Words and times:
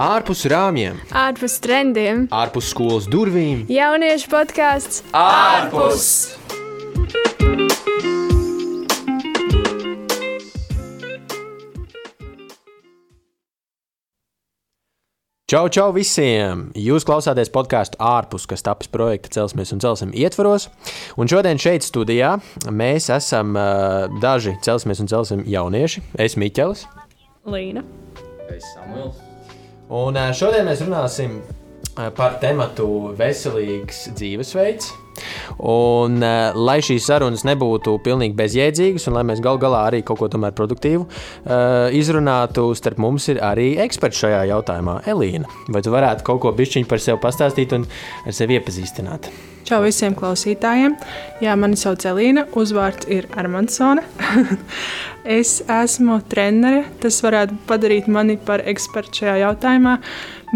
ārpus 0.00 0.46
rāmjiem, 0.48 0.96
ārpus 1.12 1.58
trendiem, 1.60 2.24
ārpus 2.32 2.70
skolas 2.72 3.08
durvīm. 3.10 3.66
Jauniešu 3.68 4.30
podkāsts 4.32 5.02
ārpus! 5.12 6.06
Čau, 15.50 15.64
čau 15.66 15.88
visiem! 15.90 16.68
Jūs 16.78 17.04
klausāties 17.04 17.50
podkāstu 17.50 17.98
ārpus, 17.98 18.46
kas 18.48 18.62
tapis 18.62 18.88
projekta 18.88 19.32
Celsmies 19.34 19.74
un 19.74 19.82
Celsim 19.82 20.14
ietvaros. 20.14 20.68
Un 21.18 21.28
šodien 21.28 21.58
šeit 21.58 21.82
studijā 21.84 22.36
mēs 22.70 23.10
esam 23.10 23.58
uh, 23.58 24.06
daži 24.22 24.54
Celsmies 24.62 25.02
un 25.02 25.10
Celsim 25.10 25.42
jaunieši. 25.50 26.06
Es 26.22 26.38
Miķelis. 26.38 26.86
Līna. 27.50 27.82
Es 28.46 28.62
Samuels. 28.76 29.29
Un 29.90 30.14
šodien 30.38 30.68
mēs 30.68 30.84
runāsim 30.86 31.40
par 32.16 32.36
tematu 32.42 32.86
veselīgs 33.18 34.04
dzīvesveids. 34.14 34.92
Un, 35.66 36.22
lai 36.54 36.76
šīs 36.84 37.08
sarunas 37.10 37.42
nebūtu 37.44 37.96
pilnīgi 38.04 38.36
bezjēdzīgas, 38.38 39.08
un 39.10 39.18
lai 39.18 39.24
mēs 39.26 39.42
gal 39.44 39.58
galā 39.60 39.82
arī 39.88 40.00
kaut 40.06 40.22
ko 40.22 40.30
tomēr 40.32 40.54
produktīvu 40.56 41.08
izrunātu, 41.98 42.70
starp 42.78 43.02
mums 43.02 43.26
ir 43.34 43.42
arī 43.44 43.72
eksperts 43.82 44.22
šajā 44.22 44.44
jautājumā, 44.52 45.00
Elīna. 45.10 45.50
Vai 45.74 45.82
tu 45.84 45.92
varētu 45.92 46.24
kaut 46.30 46.40
ko 46.46 46.54
bišķiņu 46.56 46.88
par 46.88 47.02
sevi 47.02 47.20
pastāstīt 47.26 47.74
un 47.76 47.88
ar 48.24 48.36
sevi 48.36 48.60
iepazīstināt? 48.60 49.28
Čau 49.70 49.84
visiem 49.84 50.16
klausītājiem! 50.18 50.96
Jā, 51.38 51.52
mani 51.54 51.76
sauc 51.78 52.02
Elīna, 52.10 52.42
uzvārds 52.58 53.06
ir 53.06 53.28
Armansone. 53.38 54.02
es 55.38 55.60
esmu 55.70 56.16
trenere. 56.32 56.80
Tas 56.98 57.20
varētu 57.22 57.54
padarīt 57.68 58.08
mani 58.10 58.34
par 58.48 58.64
ekspertu 58.66 59.20
šajā 59.20 59.36
jautājumā. 59.44 59.92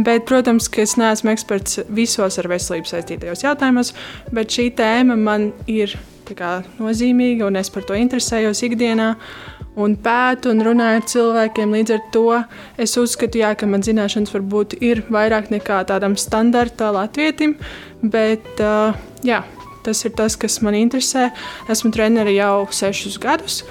Bet, 0.01 0.25
protams, 0.27 0.67
ka 0.67 0.83
es 0.83 0.97
neesmu 0.99 1.31
eksperts 1.31 1.85
visos 1.95 2.41
ar 2.43 2.51
veselību 2.51 2.91
saistītajos 2.91 3.47
jautājumos, 3.47 3.95
bet 4.35 4.59
šī 4.59 4.67
tēma 4.83 5.15
man 5.15 5.53
ir 5.71 5.95
kā, 6.33 6.53
nozīmīga 6.81 7.45
un 7.45 7.61
es 7.61 7.69
par 7.71 7.85
to 7.85 7.99
interesējos 7.99 8.63
ikdienā. 8.65 9.15
Un 9.77 9.97
pētu 9.99 10.53
un 10.55 10.63
runāju 10.63 11.01
ar 11.01 11.07
cilvēkiem. 11.11 11.73
Līdz 11.75 11.93
ar 11.97 12.03
to 12.15 12.29
es 12.81 12.95
uzskatu, 12.97 13.41
jā, 13.43 13.51
ka 13.59 13.67
man 13.67 13.83
zināšanas 13.83 14.31
varbūt 14.33 14.77
ir 14.81 15.03
vairāk 15.11 15.51
nekā 15.51 15.81
tādam 15.91 16.15
standarta 16.17 16.93
latvietim, 16.95 17.57
bet 18.01 18.63
uh, 18.63 18.95
jā, 19.27 19.43
tas 19.85 20.05
ir 20.07 20.15
tas, 20.15 20.39
kas 20.39 20.61
man 20.63 20.79
interesē. 20.79 21.33
Esmu 21.69 21.91
treneris 21.93 22.39
jau 22.39 22.55
sešus 22.71 23.19
gadus. 23.19 23.65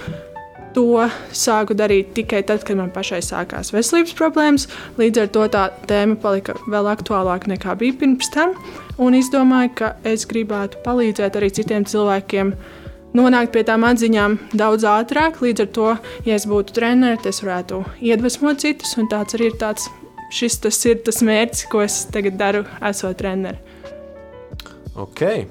To 0.73 1.05
sāku 1.35 1.75
darīt 1.77 2.15
tikai 2.17 2.41
tad, 2.49 2.63
kad 2.65 2.79
man 2.79 2.89
pašai 2.93 3.19
sākās 3.21 3.69
veselības 3.75 4.15
problēmas. 4.17 4.65
Līdz 4.97 5.21
ar 5.21 5.27
to 5.35 5.43
tā 5.53 5.65
tēma 5.89 6.17
palika 6.21 6.55
vēl 6.65 6.89
aktuālāka 6.89 7.51
nekā 7.51 7.75
bija 7.77 7.97
pirms 8.01 8.31
tam. 8.33 8.55
Un 8.97 9.13
es 9.17 9.29
domāju, 9.33 9.73
ka 9.77 9.91
es 10.07 10.25
gribētu 10.29 10.81
palīdzēt 10.85 11.37
arī 11.37 11.51
citiem 11.53 11.85
cilvēkiem 11.85 12.53
nonākt 13.17 13.53
pie 13.53 13.65
tām 13.67 13.85
atziņām 13.85 14.39
daudz 14.57 14.87
ātrāk. 14.89 15.41
Līdz 15.45 15.67
ar 15.67 15.73
to, 15.77 15.89
ja 16.25 16.37
es 16.41 16.49
būtu 16.49 16.73
treneris, 16.79 17.29
es 17.29 17.43
varētu 17.45 17.83
iedvesmot 18.01 18.65
citus. 18.65 18.97
Un 18.97 19.09
tāds 19.13 19.37
arī 19.37 19.51
ir 19.51 19.59
tāds, 19.61 19.91
šis 20.33 20.57
tas 20.65 20.85
ir 20.89 21.03
tas 21.05 21.21
mērķis, 21.21 21.67
ko 21.69 21.85
es 21.85 22.03
tagad 22.13 22.41
daru, 22.41 22.65
esot 22.81 23.21
treneris. 23.21 23.61
Okay. 24.93 25.45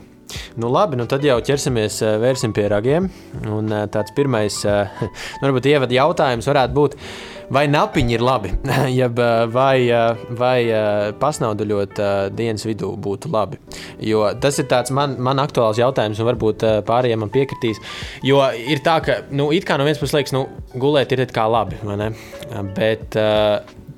Nu, 0.55 0.69
labi, 0.73 0.97
nu 1.01 1.07
tad 1.11 1.25
jau 1.25 1.39
ķersimies, 1.45 2.01
eh, 2.05 2.17
pie 2.55 2.69
ragiem. 2.69 3.11
Un 3.49 3.73
eh, 3.73 3.87
tāds 3.93 4.15
pirmais, 4.17 4.65
eh, 4.65 5.03
nu, 5.41 5.47
varbūt 5.47 5.69
ievada 5.71 5.97
jautājums 5.97 6.49
varētu 6.49 6.77
būt, 6.77 6.97
vai 7.53 7.67
napiņi 7.69 8.17
ir 8.17 8.25
labi, 8.25 8.53
Jeb, 8.99 9.19
vai, 9.53 9.77
vai 10.39 10.59
pasnauduļot 11.21 12.01
dienas 12.37 12.65
vidū 12.69 12.95
būtu 12.97 13.33
labi. 13.33 13.61
Jo 14.01 14.31
tas 14.41 14.59
ir 14.63 14.71
man, 14.97 15.19
man 15.21 15.43
aktuāls 15.43 15.81
jautājums, 15.81 16.21
un 16.23 16.31
varbūt 16.31 16.65
pārējiem 16.89 17.25
man 17.25 17.33
piekritīs. 17.35 17.83
Jo 18.25 18.45
ir 18.57 18.81
tā, 18.85 18.99
ka, 19.05 19.21
nu, 19.31 19.51
it 19.53 19.69
kā 19.69 19.77
no 19.77 19.85
vienas 19.89 20.01
puses 20.01 20.17
liekas, 20.17 20.35
nu, 20.37 20.47
gulēt 20.75 21.13
ir 21.13 21.27
kā 21.35 21.47
labi, 21.51 21.79
vai 21.85 21.99
ne? 22.01 22.13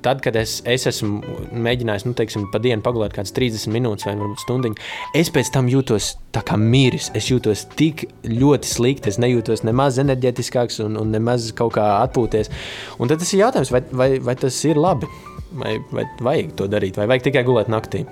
Tad, 0.05 0.19
kad 0.21 0.35
es, 0.37 0.59
es 0.69 0.83
esmu 0.85 1.23
mēģinājis, 1.65 2.03
nu, 2.05 2.13
teiksim, 2.17 2.43
pa 2.53 2.59
dienu 2.61 2.83
pagulēt 2.85 3.15
kādas 3.15 3.33
30 3.33 3.71
minūtes 3.73 4.05
vai 4.05 4.13
varbūt 4.19 4.43
stundu, 4.43 4.69
es 5.17 5.31
pēc 5.33 5.49
tam 5.55 5.69
jūtos 5.71 6.11
tā 6.35 6.43
kā 6.45 6.59
miris. 6.61 7.07
Es 7.17 7.31
jūtos 7.31 7.65
tik 7.73 8.05
ļoti 8.29 8.69
slikti, 8.69 9.09
es 9.09 9.17
nejūtos 9.21 9.65
nemaz 9.65 9.97
enerģetiskāks 10.03 10.77
un, 10.85 10.99
un 11.01 11.15
nemaz 11.15 11.49
kaut 11.57 11.73
kā 11.79 11.87
atpūties. 12.03 12.51
Un 12.99 13.09
tad 13.09 13.23
tas 13.23 13.33
ir 13.33 13.47
jautājums, 13.47 13.73
vai, 13.73 13.81
vai, 14.03 14.11
vai 14.29 14.37
tas 14.45 14.61
ir 14.69 14.77
labi, 14.77 15.09
vai, 15.57 15.79
vai 15.89 16.05
vajag 16.29 16.53
to 16.61 16.69
darīt, 16.69 17.01
vai 17.01 17.09
vajag 17.09 17.31
tikai 17.31 17.45
gulēt 17.49 17.73
naktī. 17.73 18.05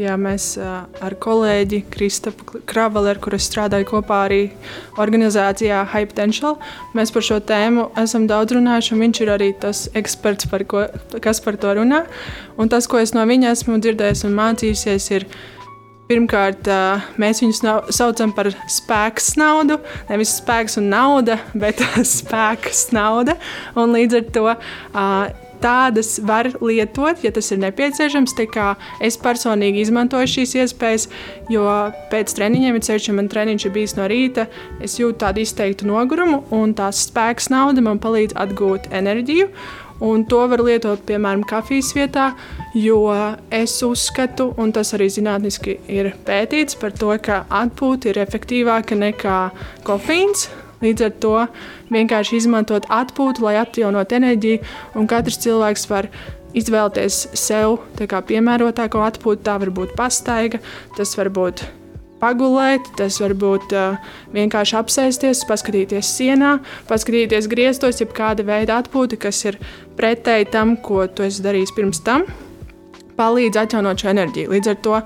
Jā, 0.00 0.14
mēs 0.16 0.54
ar 0.56 1.14
kolēģi 1.20 1.82
Kristapu 1.92 2.62
Kraveli, 2.68 3.10
ar 3.12 3.18
kuru 3.20 3.36
strādāju 3.36 3.84
kopā 3.90 4.22
arī 4.30 4.38
organizācijā 5.00 5.82
Hype 5.92 6.14
Potential, 6.14 6.56
mēs 6.96 7.12
par 7.12 7.26
šo 7.26 7.36
tēmu 7.44 7.90
esam 8.00 8.24
daudz 8.30 8.56
runājuši. 8.56 8.96
Viņš 9.02 9.20
ir 9.20 9.32
arī 9.34 9.50
tas 9.60 9.82
eksperts, 10.00 10.48
par 10.48 10.64
ko, 10.70 10.86
kas 11.20 11.42
par 11.44 11.58
to 11.60 11.74
runā. 11.76 12.06
Un 12.56 12.72
tas, 12.72 12.88
ko 12.88 13.02
es 13.02 13.12
no 13.12 13.26
viņa 13.28 13.52
esmu 13.52 13.76
dzirdējis 13.82 14.24
un 14.30 14.36
mācījusies, 14.40 15.10
ir 15.18 15.28
Pirmkārt, 16.10 16.66
mēs 17.22 17.38
viņus 17.38 17.60
saucam 17.94 18.32
par 18.34 18.48
spēku 18.66 19.22
naudu. 19.38 19.76
Nevis 20.08 20.32
spēks 20.40 20.74
un 20.80 20.88
nauda, 20.90 21.36
bet 21.54 21.84
spēks 22.16 22.88
nauda. 22.96 23.36
Un 23.78 23.94
līdz 23.94 24.18
ar 24.18 24.26
to 24.34 24.48
tādas 25.62 26.18
var 26.26 26.50
lietot, 26.60 27.24
ja 27.24 27.32
tas 27.34 27.50
ir 27.52 27.60
nepieciešams. 27.64 28.36
Es 29.00 29.18
personīgi 29.20 29.84
izmantoju 29.84 30.30
šīs 30.34 30.56
iespējas, 30.62 31.08
jo 31.52 31.66
pēc 32.12 32.34
treniņiem, 32.38 32.78
ja 32.78 32.86
ceļš 32.88 33.10
man 33.16 33.28
treniņš 33.32 33.66
ir 33.66 33.74
bijis 33.76 33.96
no 33.98 34.08
rīta, 34.10 34.48
es 34.80 34.98
jūtu 35.00 35.20
tādu 35.24 35.44
izteiktu 35.44 35.88
nogurumu, 35.90 36.44
un 36.54 36.74
tās 36.74 37.04
spēks 37.08 37.50
nauda 37.52 37.84
man 37.84 38.02
palīdz 38.02 38.36
atgūt 38.40 38.90
enerģiju. 38.90 39.50
Un 40.00 40.22
to 40.24 40.38
var 40.48 40.62
lietot, 40.64 41.02
piemēram, 41.04 41.42
kafijas 41.44 41.90
vietā, 41.92 42.30
jo 42.72 43.02
es 43.52 43.74
uzskatu, 43.84 44.46
un 44.56 44.72
tas 44.72 44.94
arī 44.96 45.10
zinātniski 45.12 45.76
ir 45.92 46.14
pētīts, 46.24 46.78
to, 46.96 47.12
ka 47.20 47.42
atpūta 47.52 48.08
ir 48.08 48.22
efektīvāka 48.24 48.96
nekā 48.96 49.38
kofīns. 49.84 50.48
Līdz 50.80 51.06
ar 51.06 51.16
to 51.20 51.34
vienkārši 51.92 52.38
izmantot 52.40 52.86
atpūtu, 52.88 53.44
lai 53.44 53.58
atjaunotu 53.60 54.16
enerģiju, 54.16 54.62
un 54.96 55.10
katrs 55.10 55.40
cilvēks 55.44 55.84
var 55.90 56.08
izvēlēties 56.56 57.26
sev 57.38 57.78
piemērotāko 57.98 59.04
atpūtu. 59.04 59.44
Tā 59.46 59.58
var 59.60 59.74
būt 59.76 59.92
pastaiga, 59.98 60.62
tas 60.96 61.12
var 61.18 61.30
būt 61.36 61.66
pagulēt, 62.20 62.90
tas 62.98 63.16
var 63.22 63.34
būt 63.38 63.72
uh, 63.76 64.12
vienkārši 64.34 64.76
apsēsties, 64.80 65.44
paskatīties 65.48 66.12
sienā, 66.18 66.58
paskatīties 66.90 67.48
griestos, 67.50 68.00
jeb 68.02 68.12
kāda 68.16 68.44
veida 68.46 68.80
atpūta, 68.80 69.18
kas 69.20 69.40
ir 69.48 69.60
pretēji 69.98 70.50
tam, 70.52 70.76
ko 70.84 71.06
tu 71.08 71.24
esi 71.26 71.44
darījis 71.44 71.74
pirms 71.76 72.02
tam, 72.04 72.26
palīdz 73.20 73.62
atjaunot 73.64 74.00
šo 74.00 74.12
enerģiju. 74.12 74.52
Līdz 74.52 74.72
ar 74.72 74.80
to 74.84 75.00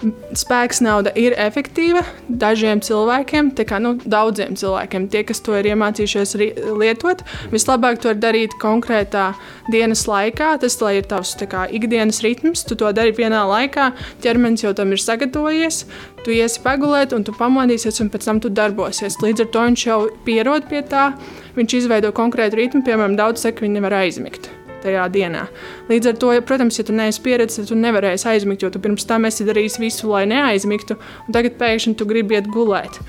Spēks 0.00 0.78
nauda 0.80 1.12
ir 1.18 1.34
efektīva 1.36 2.00
dažiem 2.28 2.80
cilvēkiem, 2.84 3.50
kā 3.68 3.80
nu, 3.82 3.94
daudziem 4.00 4.56
cilvēkiem. 4.56 5.08
Tie, 5.12 5.22
kas 5.28 5.42
to 5.44 5.56
ir 5.58 5.68
iemācījušies 5.74 6.36
lietot, 6.80 7.24
vislabāk 7.52 8.00
to 8.00 8.14
darīt 8.16 8.54
konkrētā 8.62 9.30
dienas 9.72 10.06
laikā. 10.08 10.54
Tas 10.62 10.78
ir 10.94 11.08
tavs 11.10 11.34
kā, 11.40 11.66
ikdienas 11.68 12.22
ritms, 12.24 12.64
tu 12.64 12.78
to 12.80 12.92
dari 12.96 13.12
vienā 13.16 13.42
laikā, 13.50 13.90
ķermenis 14.24 14.64
jau 14.64 14.72
tam 14.76 14.94
ir 14.96 15.02
sagatavojies. 15.04 15.84
Tu 16.24 16.36
iesi 16.36 16.60
pagulēt, 16.64 17.14
un 17.16 17.24
tu 17.24 17.32
pamodīsies, 17.36 18.00
un 18.04 18.12
pēc 18.12 18.28
tam 18.28 18.40
tu 18.44 18.52
darbosies. 18.52 19.20
Līdz 19.24 19.46
ar 19.46 19.52
to 19.52 19.66
viņš 19.68 19.86
jau 19.88 20.00
pierod 20.26 20.68
pie 20.68 20.84
tā, 20.84 21.10
viņš 21.56 21.76
izveido 21.82 22.12
konkrētu 22.16 22.60
ritmu, 22.60 22.84
piemēram, 22.84 23.16
daudz 23.20 23.48
viņi 23.48 23.76
nevar 23.80 24.02
aizmigt 24.04 24.52
tajā 24.82 25.06
dienā. 25.12 25.46
Līdz 25.90 26.12
ar 26.12 26.20
to, 26.20 26.30
protams, 26.46 26.78
ja 26.80 26.84
tu 26.86 26.94
neesi 26.96 27.22
pieredzējis, 27.24 27.62
tad 27.62 27.72
tu 27.72 27.78
nevarēsi 27.80 28.28
aizmigt, 28.32 28.64
jo 28.64 28.70
tu 28.72 28.82
pirms 28.82 29.06
tam 29.08 29.28
esi 29.28 29.46
darījis 29.48 29.80
visu, 29.82 30.10
lai 30.12 30.26
neaizmigtu, 30.30 30.96
un 31.26 31.36
tagad 31.36 31.58
pēkšņi 31.60 31.96
tu 31.98 32.08
gribi 32.08 32.38
iet 32.38 32.50
gulēt. 32.52 33.00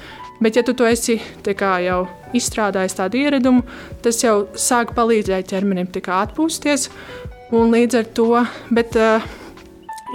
Bet, 0.41 0.57
ja 0.57 0.63
tu 0.65 0.73
to 0.73 0.87
esi 0.89 1.19
jau 1.85 1.99
izstrādājis 2.33 2.97
tādu 2.97 3.19
ieradumu, 3.21 3.61
tas 4.01 4.23
jau 4.23 4.47
sāk 4.57 4.95
palīdzēt 4.97 5.51
ķermenim 5.51 5.91
atpūsties. 5.91 6.89
Un 7.53 7.69
līdz 7.75 7.99
ar 7.99 8.07
to 8.15 8.29
bet, 8.73 8.95
uh, 8.97 9.21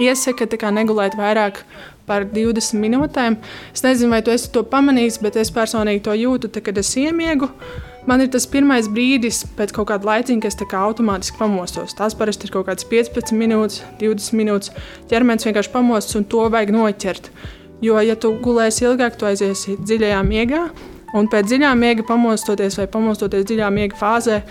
iesaka 0.03 0.49
negulēt 0.73 1.15
vairāk 1.15 1.61
par 2.07 2.25
20 2.27 2.81
minūtēm. 2.81 3.37
Es 3.71 3.83
nezinu, 3.85 4.11
vai 4.11 4.23
tu 4.25 4.35
to 4.51 4.63
pamanījis, 4.67 5.21
bet 5.23 5.37
es 5.39 5.51
personīgi 5.53 6.03
to 6.03 6.15
jūtu, 6.17 6.51
tad, 6.51 6.65
kad 6.65 6.77
es 6.81 6.91
iemiegu. 6.99 7.47
Uh, 7.47 7.86
Man 8.07 8.23
ir 8.23 8.29
tas 8.31 8.45
pirmais 8.47 8.87
brīdis, 8.87 9.41
pēc 9.57 9.73
kaut 9.75 9.89
kāda 9.89 10.07
laiciņa, 10.07 10.39
kad 10.45 10.53
es 10.53 10.75
automātiski 10.79 11.39
pamostos. 11.41 11.95
Tas 11.97 12.15
parasti 12.15 12.47
ir 12.47 12.53
kaut 12.55 12.69
kāds 12.69 12.87
15 12.87 13.35
minūtes, 13.35 13.81
20 13.99 14.37
minūtes. 14.39 14.71
ķermenis 15.11 15.43
vienkārši 15.43 15.73
pamostas, 15.73 16.15
un 16.15 16.23
to 16.23 16.45
vajag 16.47 16.71
noķert. 16.71 17.31
Jo, 17.83 17.99
ja 17.99 18.15
tu 18.15 18.31
gulēsi 18.41 18.87
ilgāk, 18.87 19.19
tu 19.19 19.27
aiziesi 19.27 19.75
dziļajā 19.77 20.21
miegā, 20.23 20.63
un 21.19 21.27
pēc 21.27 21.51
dziļā 21.51 21.73
miega 21.75 22.05
pamostoties 22.07 22.79
vai 22.79 22.87
pamostoties 22.87 23.45
dziļā 23.45 23.69
miega 23.75 23.99
fāzē, 23.99 24.41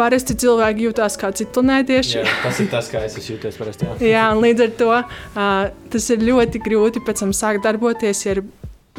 parasti 0.00 0.36
cilvēki 0.40 0.88
jūtas 0.88 1.18
kā 1.20 1.30
ciklonētieši. 1.36 2.16
Jā, 2.18 2.24
tas 2.42 2.60
ir 2.62 2.70
tas, 2.72 2.88
kā 2.90 3.04
es 3.06 3.16
jūties 3.20 3.58
parasti. 3.60 3.86
Jā. 3.86 3.96
Jā, 4.14 4.24
un 4.34 4.42
līdz 4.44 4.66
ar 4.66 4.72
to 4.80 4.90
uh, 4.96 5.68
tas 5.94 6.10
ir 6.10 6.24
ļoti 6.26 6.62
grūti 6.64 7.04
pēc 7.06 7.24
tam 7.24 7.34
sākt 7.36 7.64
darboties, 7.66 8.24
ja, 8.26 8.36
ir, 8.36 8.42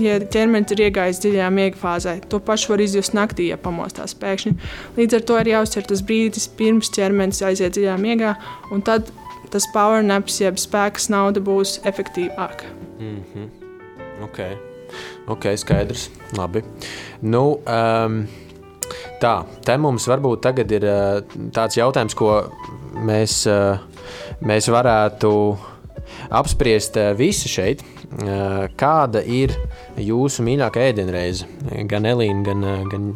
ja 0.06 0.20
ķermenis 0.34 0.76
ir 0.76 0.84
iegājis 0.88 1.22
dziļā 1.24 1.48
miega 1.54 1.78
fāzē. 1.78 2.18
To 2.32 2.40
pašu 2.44 2.74
var 2.74 2.84
izjust 2.84 3.16
naktī, 3.18 3.50
ja 3.52 3.58
pamostās 3.62 4.16
pēkšņi. 4.18 4.54
Līdz 4.98 5.18
ar 5.20 5.26
to 5.30 5.40
ir 5.42 5.54
jāuzsver 5.54 5.88
tas 5.90 6.04
brīdis, 6.06 6.50
pirms 6.58 6.92
ķermenis 6.96 7.42
aiziet 7.48 7.78
dziļā 7.78 7.98
miegā, 8.02 8.36
un 8.72 8.84
tad 8.86 9.12
tas 9.52 9.68
power 9.74 10.04
naps, 10.04 10.40
jeb 10.42 10.60
spēks 10.62 11.10
nauda 11.12 11.44
būs 11.44 11.80
efektīvāka. 11.88 12.70
Mm 13.00 13.24
-hmm. 13.34 13.50
Ok, 14.24 14.40
ok, 15.28 15.46
skaidrs. 15.58 16.10
Labi. 16.38 16.62
Nu, 17.22 17.60
um, 17.66 18.28
tā, 19.22 19.34
te 19.66 19.78
mums 19.78 20.08
varbūt 20.08 20.44
tagad 20.46 20.72
ir 20.72 20.86
uh, 20.86 21.22
tāds 21.56 21.78
jautājums, 21.78 22.16
ko 22.18 22.52
mēs, 23.08 23.42
uh, 23.50 23.80
mēs 24.46 24.70
varētu 24.70 25.32
apspriest 26.30 26.98
uh, 26.98 27.18
visi 27.18 27.50
šeit. 27.50 27.84
Kāda 28.76 29.22
ir 29.24 29.54
jūsu 30.00 30.46
mīļākā 30.48 30.88
ēdienreize? 30.92 31.50
Gan 31.90 32.08
Elīna, 32.10 32.46
gan, 32.46 32.66
gan 32.92 33.12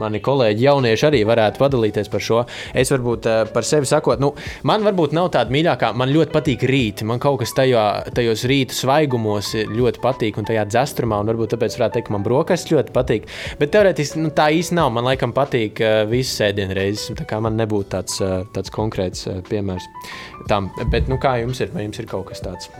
mani 0.00 0.20
kolēģi, 0.24 0.64
jaunieši 0.66 1.06
arī 1.08 1.22
varētu 1.28 1.60
padalīties 1.60 2.10
par 2.12 2.24
šo. 2.24 2.42
Es 2.76 2.92
varbūt 2.92 3.28
uh, 3.30 3.42
par 3.52 3.66
sevi 3.66 3.88
sakot, 3.88 4.20
nu, 4.22 4.32
man 4.68 4.84
varbūt 4.86 5.14
nav 5.16 5.30
tāda 5.34 5.52
mīļākā. 5.54 5.92
Man 5.96 6.12
ļoti 6.12 6.34
patīk 6.34 6.66
rīti. 6.68 7.06
Man 7.08 7.20
kaut 7.22 7.40
kas 7.42 7.54
tajā, 7.56 7.86
tajos 8.16 8.44
rītu 8.48 8.76
svaigumos 8.76 9.54
ļoti 9.72 10.02
patīk, 10.04 10.40
un 10.40 10.48
tajā 10.48 10.66
dzestrumā, 10.70 11.20
un 11.22 11.32
varbūt 11.32 11.54
tāpēc 11.56 11.78
varētu 11.78 11.98
teikt, 11.98 12.08
ka 12.10 12.16
man 12.16 12.26
brokastis 12.26 12.74
ļoti 12.74 12.96
patīk. 12.96 13.30
Bet 13.60 13.72
teorētiski 13.76 14.22
nu, 14.22 14.32
tā 14.36 14.50
īsti 14.56 14.76
nav. 14.78 14.92
Man 14.96 15.08
laikam 15.08 15.34
patīk 15.36 15.82
uh, 15.84 16.02
visas 16.10 16.44
ēdienreizes. 16.50 17.16
Tā 17.16 17.28
kā 17.28 17.40
man 17.44 17.58
nebūtu 17.60 17.92
tāds, 17.96 18.20
uh, 18.24 18.42
tāds 18.56 18.72
konkrēts 18.74 19.26
piemērs 19.48 19.88
tam. 20.50 20.70
Bet 20.92 21.10
nu, 21.10 21.20
kā 21.22 21.38
jums 21.42 21.62
ir? 21.64 21.72
Vai 21.74 21.88
jums 21.88 22.00
ir 22.02 22.10
kaut 22.10 22.30
kas 22.30 22.44
tāds? 22.44 22.70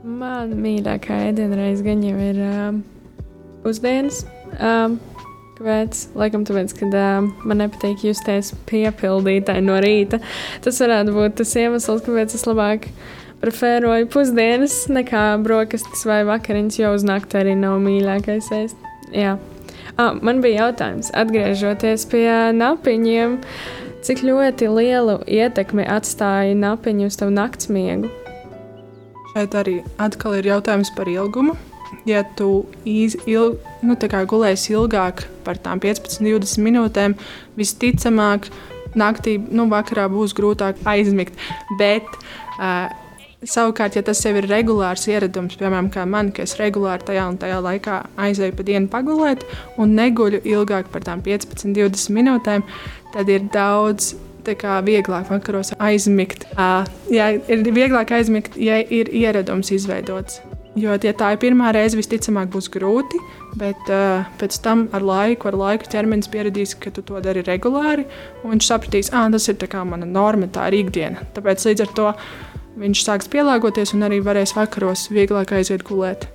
Man 0.00 0.54
mīļākā 0.56 1.16
ēdienreize 1.28 1.84
gan 1.84 2.00
jau 2.04 2.16
ir 2.24 2.38
um, 2.40 2.82
pusdienas. 3.64 4.24
Um, 4.56 4.98
Kāpēc? 5.60 6.06
Laikam, 6.16 6.46
tāpēc, 6.48 6.72
ka 6.78 6.86
uh, 6.88 7.26
man 7.44 7.58
nepatīk 7.60 8.06
justies 8.06 8.54
piepildītāji 8.70 9.60
no 9.66 9.76
rīta. 9.84 10.22
Tas 10.64 10.80
varētu 10.80 11.12
būt 11.12 11.36
tas 11.42 11.52
iemesls, 11.60 12.00
kāpēc 12.06 12.36
es 12.38 12.46
labāk 12.48 12.88
preferēju 13.42 14.08
pusdienas 14.12 14.86
nekā 14.88 15.24
brokastis 15.44 16.06
vai 16.08 16.22
vakariņas, 16.28 16.80
jo 16.80 16.94
uz 16.96 17.04
nakti 17.04 17.42
arī 17.42 17.58
nav 17.60 17.76
mīļākais 17.84 18.48
ēst. 18.56 18.88
Jā. 19.12 19.36
Ah, 20.00 20.16
man 20.16 20.40
bija 20.40 20.64
jautājums, 20.64 21.12
atgriežoties 21.12 22.08
pie 22.08 22.24
napiņiem, 22.56 23.36
cik 24.06 24.24
ļoti 24.24 24.72
lielu 24.72 25.20
ietekmi 25.28 25.84
atstāja 25.84 26.56
napiņu 26.56 27.12
uz 27.12 27.20
tavu 27.20 27.36
naktsmiegu? 27.36 28.08
Šeit 29.30 29.54
arī 29.54 29.80
atkal 30.02 30.38
ir 30.40 30.50
jautājums 30.50 30.90
par 30.96 31.10
ilgumu 31.10 31.56
ja 32.04 32.22
tu 32.36 32.66
iz, 32.84 33.16
il, 33.26 33.56
nu, 33.82 33.96
gulēsi 33.96 34.74
ilgāk 34.74 35.26
par 35.44 35.58
tām 35.58 35.80
15, 35.82 36.22
20 36.22 36.64
minūtēm, 36.64 37.16
visticamāk, 37.58 38.48
naktī, 38.98 39.38
nu, 39.38 39.68
vakarā 39.70 40.08
būs 40.10 40.34
grūtāk 40.36 40.82
aizmigt. 40.84 41.36
Bet, 41.78 42.06
uh, 42.58 42.88
Savukārt, 43.40 43.94
ja 43.96 44.02
tas 44.04 44.18
jau 44.20 44.34
ir 44.36 44.44
regulārs 44.44 45.06
ieradums, 45.08 45.54
piemēram, 45.56 45.86
kā 45.88 46.02
man, 46.04 46.28
ka 46.28 46.42
es 46.44 46.58
regulāri 46.58 47.06
tajā 47.08 47.22
un 47.24 47.38
tajā 47.40 47.62
laikā 47.64 47.94
aizēju 48.20 48.52
pa 48.58 48.66
dienu 48.68 48.90
pagulēt 48.92 49.46
un 49.80 49.94
neguļu 49.96 50.42
ilgāk 50.44 50.90
par 50.92 51.06
tām 51.06 51.22
15, 51.24 51.72
20 51.72 52.12
minūtēm, 52.18 52.66
tad 53.14 53.32
ir 53.32 53.46
daudz 53.48 54.10
vieglāk 54.86 55.30
vakaros 55.30 55.74
aizmigt. 55.78 56.46
Uh, 56.56 56.86
jā, 57.12 57.32
ir 57.48 57.66
vieglāk 57.66 58.12
aizmigt, 58.16 58.56
ja 58.60 58.80
ir 58.80 59.12
ieradums 59.12 59.72
izveidots. 59.74 60.40
Jo, 60.78 60.94
ja 60.94 61.12
tā 61.18 61.32
ir 61.34 61.40
pirmā 61.42 61.72
reize, 61.74 61.98
visticamāk, 61.98 62.46
būs 62.52 62.68
grūti, 62.70 63.18
bet 63.58 63.88
uh, 63.90 64.22
pēc 64.38 64.60
tam 64.62 64.84
ar 64.94 65.02
laiku, 65.02 65.50
ar 65.50 65.58
laiku 65.58 65.90
ķermenis 65.90 66.30
pieradīs, 66.30 66.76
ka 66.78 66.92
tu 66.94 67.02
to 67.02 67.18
dari 67.24 67.42
regulāri. 67.42 68.06
Viņš 68.44 68.68
sapratīs, 68.68 69.10
ka 69.10 69.26
tas 69.34 69.48
ir 69.50 69.58
mana 69.82 70.06
norma, 70.06 70.46
tā 70.46 70.68
ir 70.70 70.84
ikdiena. 70.84 71.26
Tāpēc 71.34 71.66
līdz 71.66 71.86
ar 71.86 71.94
to 71.98 72.12
viņš 72.78 73.02
sāks 73.02 73.28
pielāgoties 73.28 73.96
un 73.96 74.06
arī 74.06 74.22
varēs 74.22 74.54
vakaros 74.54 75.08
vieglāk 75.10 75.52
aiziet 75.58 75.82
gulēt. 75.82 76.28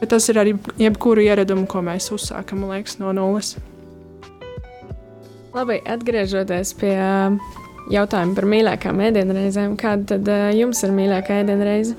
Bet 0.00 0.10
tas 0.12 0.28
ir 0.28 0.36
arī 0.42 0.56
jebkuru 0.82 1.22
ieradumu, 1.24 1.64
ko 1.70 1.80
mēs 1.80 2.12
uzsākam 2.12 2.66
liekas, 2.68 2.98
no 3.00 3.12
nulles. 3.16 3.56
Labi, 5.52 5.82
atgriežoties 5.84 6.70
pie 6.80 6.94
jautājuma 7.92 8.32
par 8.38 8.46
mīļākām 8.48 9.02
ēdienreizēm, 9.04 9.74
kāda 9.80 10.14
tad 10.14 10.30
jums 10.56 10.80
ir 10.86 10.94
mīļākā 10.96 11.42
ēdienreize? 11.42 11.96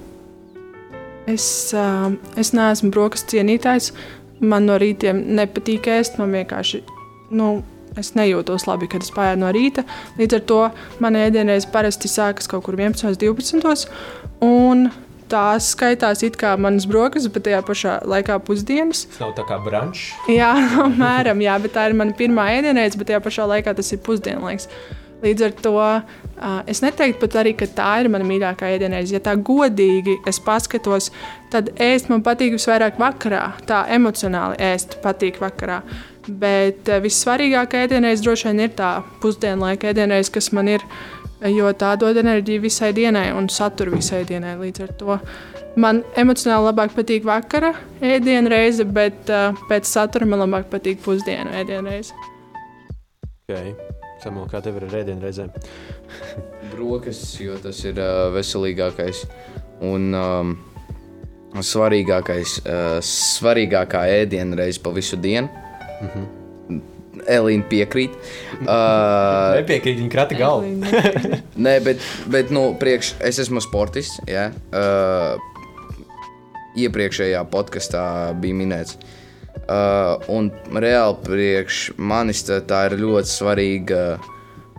Es, 1.29 1.45
uh, 1.77 2.15
es 2.39 2.49
neesmu 2.57 2.89
brokastu 2.91 3.37
cienītājs. 3.37 3.91
Man 4.43 4.65
no 4.67 4.79
rītiem 4.81 5.21
nepatīk 5.37 5.85
ēst. 5.93 6.17
Man 6.19 6.33
vienkārši 6.35 6.81
nu, 7.37 7.51
es 7.99 8.11
nejūtos 8.17 8.65
labi, 8.67 8.89
kad 8.91 9.05
es 9.05 9.13
pārēju 9.13 9.43
no 9.43 9.53
rīta. 9.53 9.85
Līdz 10.17 10.39
ar 10.39 10.43
to 10.49 10.59
man 11.03 11.19
ēdienreiz 11.21 11.69
parasti 11.69 12.11
sākas 12.11 12.49
kaut 12.49 12.65
kur 12.65 12.79
11, 12.79 13.21
12. 13.21 13.85
Un 14.43 14.89
tās 15.31 15.69
skaitās 15.73 16.23
it 16.25 16.37
kā 16.39 16.55
manas 16.59 16.87
brokastis, 16.89 17.31
bet 17.33 17.45
tajā 17.47 17.61
pašā 17.67 17.99
laikā 18.09 18.39
pusdienas. 18.47 19.05
Tas 19.11 19.23
nav 19.23 19.35
tā 19.37 19.45
kā 19.49 19.59
brunch. 19.63 20.11
Jā, 20.31 20.51
apmēram, 20.87 21.43
jā, 21.43 21.55
bet 21.63 21.75
tā 21.77 21.87
ir 21.89 21.97
mana 21.99 22.15
pirmā 22.17 22.49
ēdienreize, 22.57 22.99
bet 22.99 23.11
tajā 23.11 23.23
pašā 23.23 23.47
laikā 23.55 23.75
tas 23.77 23.93
ir 23.95 24.03
pusdienlaiks. 24.05 24.69
Līdz 25.23 25.43
ar 25.45 25.53
to 25.63 25.73
uh, 25.79 26.01
es 26.67 26.81
neteiktu 26.83 27.21
pat 27.21 27.37
arī, 27.39 27.53
ka 27.55 27.67
tā 27.71 27.89
ir 28.03 28.09
mana 28.11 28.27
mīļākā 28.27 28.73
ēdienreize. 28.75 29.15
Ja 29.15 29.21
tā 29.23 29.37
godīgi 29.39 30.17
es 30.27 30.41
paskatos, 30.43 31.13
tad 31.53 31.71
ēst 31.79 32.11
man 32.11 32.25
patīk 32.25 32.57
visvairāk 32.57 32.99
vakarā. 32.99 33.45
Tā 33.69 33.85
emocionāli 33.95 34.59
ēst 34.73 34.99
patīk 35.05 35.39
vakarā. 35.43 35.79
Bet 36.27 36.89
uh, 36.89 37.01
vissvarīgākā 37.03 37.83
ēdienreize 37.87 38.23
droši 38.25 38.49
vien 38.49 38.63
ir 38.65 38.75
tā 38.77 38.93
pusdienlaika 39.23 39.91
ēdienreize, 39.91 40.31
kas 40.33 40.51
man 40.55 40.71
ir, 40.71 40.85
jo 41.51 41.71
tā 41.75 41.93
dod 41.99 42.17
enerģiju 42.21 42.63
visai 42.63 42.93
dienai 42.95 43.29
un 43.35 43.49
saturu 43.51 43.97
visai 43.97 44.23
dienai. 44.27 44.55
Līdz 44.61 44.85
ar 44.85 44.93
to 44.99 45.17
man 45.79 46.03
emocionāli 46.19 46.69
labāk 46.69 46.93
patīk 46.95 47.25
vakara 47.27 47.73
ēdienreize, 48.03 48.85
bet 48.85 49.31
uh, 49.33 49.57
pēc 49.71 49.89
satura 49.89 50.29
man 50.29 50.45
labāk 50.45 50.69
patīk 50.71 51.03
pusdienu 51.03 51.51
ēdienreize. 51.63 52.15
Okay. 53.49 53.75
Samuel, 54.23 54.45
kā 54.47 54.61
tev 54.63 54.77
ir 54.79 54.85
ar 54.87 54.93
ēdienu 55.01 55.25
reizēm? 55.25 55.49
Brokastis, 56.71 57.33
jo 57.43 57.57
tas 57.59 57.81
ir 57.83 57.97
uh, 57.99 58.29
veselīgākais 58.31 59.25
un 59.83 60.13
um, 60.15 60.53
svarīgākais, 61.59 62.61
uh, 62.63 63.01
svarīgākā 63.03 64.05
ēdiena 64.21 64.61
reize 64.61 64.79
pa 64.83 64.93
visu 64.95 65.19
dienu. 65.19 65.51
Mm 66.03 66.09
-hmm. 66.13 66.31
Elīna 67.27 67.63
piekrīt. 67.69 68.11
Uh, 68.63 69.57
Nepiekrīt, 69.59 69.97
viņa 69.97 70.11
krata 70.11 70.35
galvu. 70.35 70.69
Nē, 71.65 71.73
bet, 71.83 71.99
bet 72.31 72.51
nu, 72.51 72.75
priekš, 72.79 73.15
es 73.19 73.39
esmu 73.39 73.61
sportists. 73.61 74.21
Ja? 74.27 74.51
Uh, 74.71 75.41
iepriekšējā 76.79 77.41
podkāstā 77.53 78.03
bija 78.41 78.57
minēts, 78.57 78.97
uh, 79.67 80.21
un 80.31 80.49
reāli 80.73 81.17
priekš 81.25 81.81
manis 81.97 82.43
tā, 82.47 82.61
tā 82.65 82.85
ir 82.89 82.97
ļoti 83.01 83.29
svarīga 83.29 84.01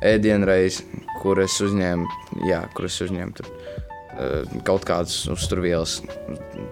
ēdienreize, 0.04 0.84
kur 1.22 1.40
es 1.44 1.56
uzņēmu, 1.64 2.08
jā, 2.48 2.64
kur 2.74 2.88
es 2.88 2.98
uzņēmu 3.04 3.38
tur, 3.38 3.50
kaut 4.66 4.86
kādas 4.88 5.16
uzturvielas. 5.32 5.98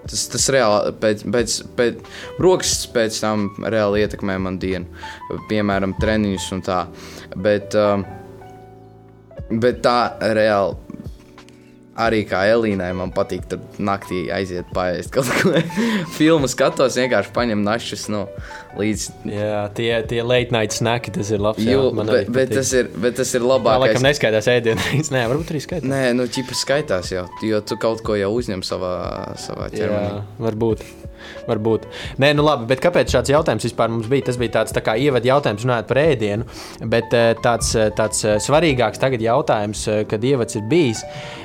Tas, 0.08 0.26
tas 0.32 0.48
reāli 0.54 0.94
pēc, 1.02 1.24
pēc, 1.34 1.58
pēc 1.78 2.12
rokas 2.42 2.74
pēc 2.92 3.20
tam 3.22 3.48
reāli 3.62 4.04
ietekmē 4.04 4.38
man 4.42 4.58
dienu, 4.62 4.86
piemēram, 5.50 5.96
treniņus 6.00 6.48
un 6.56 6.64
tā. 6.66 6.80
Bet, 7.36 7.76
uh, 7.78 8.02
bet 9.52 9.82
tā 9.84 9.98
reāli 10.34 10.92
arī 11.98 12.22
kā 12.28 12.42
Elīnai, 12.48 12.90
man 12.96 13.12
patīk 13.14 13.44
tur 13.50 13.60
naktī 13.82 14.24
aiziet 14.32 14.70
paēst 14.74 15.12
kaut 15.12 15.28
ko. 15.40 15.52
Filmu 16.16 16.48
skatos, 16.50 16.96
vienkārši 16.98 17.34
paņem 17.36 17.64
našus 17.66 18.08
no 18.12 18.24
nu, 18.24 18.42
līdz. 18.78 19.06
Jā, 19.28 19.60
tie, 19.76 19.90
tie 20.08 20.22
late 20.24 20.54
night 20.54 20.76
snacki, 20.76 21.12
tas 21.14 21.32
ir 21.34 21.42
labs. 21.42 21.62
Jā, 21.64 21.78
bet, 21.92 22.10
bet, 22.12 22.32
bet, 22.36 22.54
tas 22.56 22.72
ir, 22.76 22.90
bet 23.04 23.18
tas 23.20 23.34
ir 23.36 23.44
labāk. 23.46 23.76
Tā 23.76 23.84
laikam 23.86 24.06
neskaitās 24.08 24.50
ēdienreiz. 24.52 25.10
Nē, 25.14 25.26
varbūt 25.32 25.54
arī 25.54 25.62
skaitās. 25.64 25.88
Nē, 25.92 26.02
nu, 26.18 26.28
ķipa 26.32 26.58
skaitās 26.58 27.12
jau, 27.14 27.26
jo 27.46 27.62
tu 27.66 27.78
kaut 27.82 28.04
ko 28.06 28.18
jau 28.18 28.32
uzņem 28.38 28.64
savā, 28.66 28.96
savā 29.40 29.70
ķermenī. 29.74 30.10
Jā, 30.10 30.26
varbūt. 30.48 30.84
Varbūt. 31.46 31.86
Nē, 32.22 32.32
nu 32.38 32.44
labi, 32.46 32.68
bet 32.70 32.82
kāpēc 32.82 33.12
šāds 33.14 33.32
jautājums 33.32 33.66
vispār 33.66 33.90
mums 33.92 34.08
bija? 34.10 34.26
Tas 34.28 34.38
bija 34.40 34.56
tāds 34.58 34.74
tā 34.74 34.82
kā 34.84 34.96
ievada 34.98 35.28
jautājums 35.28 35.66
runājot 35.66 35.90
par 35.90 36.00
ēdienu, 36.02 36.46
bet 36.92 37.16
eh, 37.18 37.32
tāds, 37.42 37.72
eh, 37.78 37.90
tāds 37.98 38.24
eh, 38.26 38.38
svarīgāks 38.42 39.02
tagad 39.02 39.22
jautājums, 39.22 39.84
kad 40.10 40.24
ievads 40.26 40.58
ir 40.58 40.66
bijis. 40.70 41.02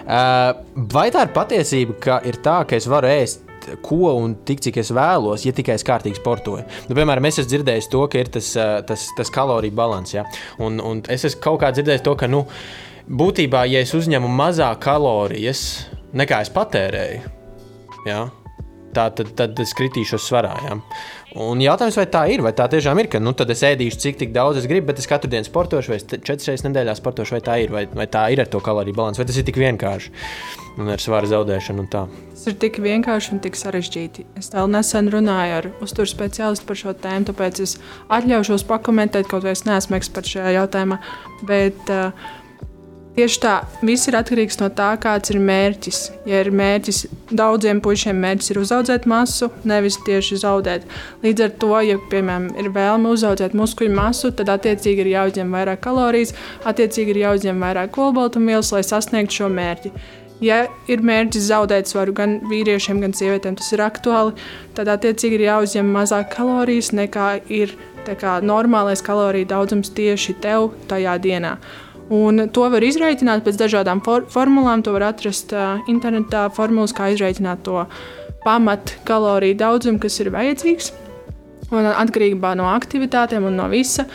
Vai 0.07 1.09
tā 1.11 1.25
ir 1.25 1.33
patiesība, 1.35 1.97
ka 2.03 2.21
ir 2.27 2.39
tā, 2.45 2.61
ka 2.67 2.77
es 2.77 2.87
varu 2.89 3.09
ēst 3.11 3.46
darīt, 3.67 3.81
ko 3.81 4.13
un 4.15 4.35
tik, 4.45 4.61
cik 4.61 4.77
es 4.77 4.91
vēlos, 4.91 5.45
ja 5.45 5.53
tikai 5.53 5.75
es 5.75 5.85
kārtīgi 5.85 6.19
sportoju. 6.19 6.65
Nu, 6.89 6.95
piemēram, 6.95 7.25
es 7.25 7.39
esmu 7.39 7.51
dzirdējis 7.51 7.89
to, 7.91 8.07
ka 8.07 8.19
ir 8.19 8.27
tas, 8.31 8.53
tas, 8.87 9.07
tas 9.17 9.31
kaloriju 9.33 9.75
līdzsvars. 9.75 10.13
Ja? 10.13 10.25
Un, 10.59 10.79
un 10.79 11.03
es 11.09 11.25
esmu 11.25 11.41
kaut 11.41 11.61
kā 11.61 11.71
dzirdējis 11.71 12.03
to, 12.05 12.15
ka 12.15 12.27
nu, 12.27 12.45
būtībā, 13.07 13.65
ja 13.67 13.81
es 13.81 13.93
uzņemu 13.93 14.27
mazāk 14.27 14.81
kalorijas 14.83 15.87
nekā 16.13 16.41
es 16.41 16.51
patērēju, 16.53 17.21
ja? 18.07 18.27
tā, 18.93 19.09
tad, 19.11 19.33
tad 19.37 19.59
es 19.59 19.73
kritīšos 19.77 20.27
svarā. 20.27 20.55
Ja? 20.65 20.79
Un 21.37 21.59
jautājums, 21.61 21.97
vai 21.99 22.05
tā 22.09 22.23
ir, 22.33 22.41
vai 22.41 22.51
tā 22.57 22.65
tiešām 22.71 22.97
ir, 22.97 23.09
ka 23.13 23.19
nu, 23.21 23.33
es 23.53 23.61
ēdīšu, 23.67 23.99
cik 24.01 24.31
daudz 24.33 24.57
es 24.61 24.65
gribu, 24.69 24.87
bet 24.89 25.01
es 25.01 25.09
katru 25.09 25.29
dienu 25.29 25.45
sportošu, 25.45 25.93
vai 25.93 25.99
četras 26.01 26.47
reizes 26.49 26.65
nedēļā 26.65 26.95
sportošu, 26.97 27.35
vai 27.35 27.41
tā 27.45 27.57
ir, 27.61 27.73
vai, 27.73 27.83
vai 27.93 28.07
tā 28.09 28.23
ir 28.33 28.41
ar 28.41 28.49
to 28.49 28.61
kaloriju 28.63 28.97
balansu, 28.97 29.21
vai 29.21 29.27
tas 29.29 29.37
ir 29.37 29.45
tik 29.45 29.59
vienkārši 29.61 30.09
un 30.81 30.89
ar 30.93 31.03
svara 31.03 31.29
zaudēšanu. 31.29 31.85
Tas 31.93 32.47
ir 32.49 32.57
tik 32.61 32.79
vienkārši 32.81 33.35
un 33.35 33.43
tik 33.45 33.59
sarežģīti. 33.59 34.25
Es 34.41 34.49
vēl 34.55 34.71
nesen 34.73 35.11
runāju 35.13 35.59
ar 35.59 35.69
uzturu 35.85 36.09
speciālistu 36.09 36.65
par 36.69 36.81
šo 36.81 36.95
tēmu, 37.05 37.29
tāpēc 37.29 37.61
es 37.67 37.77
atļaušos 38.17 38.65
pakomentēt, 38.69 39.29
kaut 39.29 39.45
vai 39.45 39.53
es 39.53 39.65
neesmu 39.69 39.99
eksperts 39.99 40.33
šajā 40.37 40.57
jautājumā. 40.57 40.99
Bet, 41.49 41.93
uh, 41.93 42.45
Tieši 43.17 43.39
tā, 43.41 43.51
viss 43.81 44.05
ir 44.05 44.13
atkarīgs 44.13 44.59
no 44.61 44.67
tā, 44.77 44.91
kāds 45.01 45.31
ir 45.33 45.39
mērķis. 45.41 45.99
Ja 46.29 46.43
ir 46.43 46.51
mērķis, 46.53 46.99
daudziem 47.33 47.79
puišiem 47.81 48.19
mērķis 48.21 48.51
ir 48.53 48.59
uzaugt 48.61 49.07
masu, 49.09 49.47
nevis 49.65 49.97
tieši 50.05 50.37
zaudēt. 50.43 50.85
Līdz 51.23 51.45
ar 51.47 51.55
to, 51.63 51.71
ja, 51.81 51.95
piemēram, 52.11 52.51
ir 52.61 52.69
vēlme 52.75 53.09
uzaugt 53.15 53.57
muskuļu 53.57 53.95
masu, 53.97 54.29
tad 54.37 54.51
attiecīgi 54.53 55.01
ir 55.01 55.09
jāuzņem 55.15 55.57
vairāk 55.57 55.81
kalorijas, 55.87 56.35
attiecīgi 56.69 57.15
ir 57.15 57.21
jāuzņem 57.23 57.65
vairāk 57.65 57.97
olbaltumvielas, 58.05 58.69
lai 58.75 58.83
sasniegtu 58.85 59.39
šo 59.39 59.49
mērķi. 59.55 59.93
Ja 60.45 60.59
ir 60.85 61.01
mērķis 61.01 61.49
zaudēt 61.49 61.89
svaru 61.89 62.13
gan 62.13 62.37
vīriešiem, 62.45 63.01
gan 63.01 63.17
sievietēm, 63.17 63.57
tas 63.57 63.73
ir 63.73 63.81
aktuāli, 63.81 64.37
tad 64.77 64.93
attiecīgi 64.93 65.39
ir 65.39 65.47
jāuzņem 65.47 65.89
mazāk 65.89 66.35
kalorijas 66.37 66.93
nekā 66.93 67.31
ir 67.49 67.73
kā, 68.05 68.37
normālais 68.45 69.01
kaloriju 69.01 69.49
daudzums 69.49 69.89
tieši 69.97 70.37
tev 70.45 70.69
tajā 70.87 71.17
dienā. 71.25 71.57
Un 72.13 72.45
to 72.55 72.69
var 72.71 72.83
izreikināt 72.87 73.43
pēc 73.43 73.57
dažādām 73.59 73.99
for 74.05 74.23
formulām. 74.31 74.83
To 74.85 74.93
var 74.95 75.09
atrast 75.09 75.51
uh, 75.55 75.81
internetā, 75.91 76.45
formulas, 76.55 76.95
kā 76.95 77.09
izreikināt 77.11 77.65
to 77.67 77.83
pamat 78.45 78.93
kaloriju 79.07 79.57
daudzumu, 79.59 79.99
kas 79.99 80.21
ir 80.23 80.31
vajadzīgs. 80.31 80.93
Un 81.75 81.89
atkarībā 81.89 82.53
no 82.55 82.69
aktivitātēm 82.71 83.49
un 83.49 83.59
no 83.59 83.67
visa. 83.67 84.05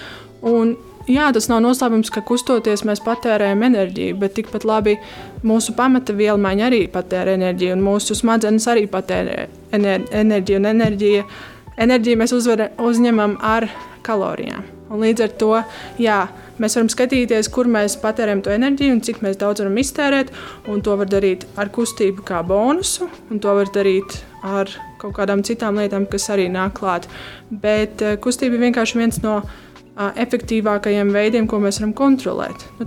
Un, 0.49 0.73
jā, 1.05 1.29
tas 1.37 1.51
nav 1.53 1.61
noslēpums, 1.67 2.09
ka 2.15 2.23
kustoties 2.25 2.87
mēs 2.89 3.03
patērējam 3.05 3.67
enerģiju, 3.69 4.17
bet 4.23 4.39
tikpat 4.39 4.65
labi 4.65 4.97
mūsu 5.45 5.77
pamata 5.77 6.17
vielmaiņa 6.17 6.69
arī 6.71 6.87
patērē 6.93 7.37
enerģiju, 7.37 7.77
un 7.77 7.85
mūsu 7.85 8.17
smadzenes 8.17 8.69
arī 8.73 8.87
patērē 8.91 9.51
enerģiju. 9.77 10.63
Un 10.63 10.71
enerģija, 10.73 11.27
enerģiju 11.85 12.23
mēs 12.23 12.33
uzvar, 12.39 12.71
uzņemam 12.81 13.37
ar 13.45 13.69
kalorijām. 14.07 14.65
Un 14.93 15.05
līdz 15.05 15.25
ar 15.25 15.37
to, 15.41 15.53
jā, 16.01 16.23
Mēs 16.63 16.77
varam 16.79 16.91
skatīties, 16.93 17.51
kur 17.51 17.67
mēs 17.71 17.97
patērējam 18.03 18.45
to 18.47 18.53
enerģiju 18.55 18.95
un 18.95 19.01
cik 19.03 19.23
daudz 19.41 19.65
varam 19.65 19.81
iztērēt. 19.83 20.31
To 20.87 20.97
var 21.01 21.11
darīt 21.11 21.47
ar 21.59 21.73
kustību 21.75 22.23
kā 22.27 22.43
bonusu, 22.47 23.09
un 23.31 23.43
to 23.43 23.55
var 23.59 23.71
darīt 23.75 24.21
ar 24.47 24.71
kaut 25.03 25.17
kādām 25.17 25.43
citām 25.47 25.81
lietām, 25.81 26.07
kas 26.11 26.29
arī 26.31 26.49
nāk 26.53 26.77
klāt. 26.79 27.09
Bet 27.51 28.03
eh, 28.03 28.17
kustība 28.23 28.59
ir 28.59 28.67
vienkārši 28.69 29.01
viens 29.01 29.19
no 29.25 29.41
efektīvākajiem 29.97 31.11
veidiem, 31.13 31.47
ko 31.49 31.59
mēs 31.61 31.79
varam 31.81 31.93
kontrolēt. 31.97 32.65
Nu, 32.79 32.87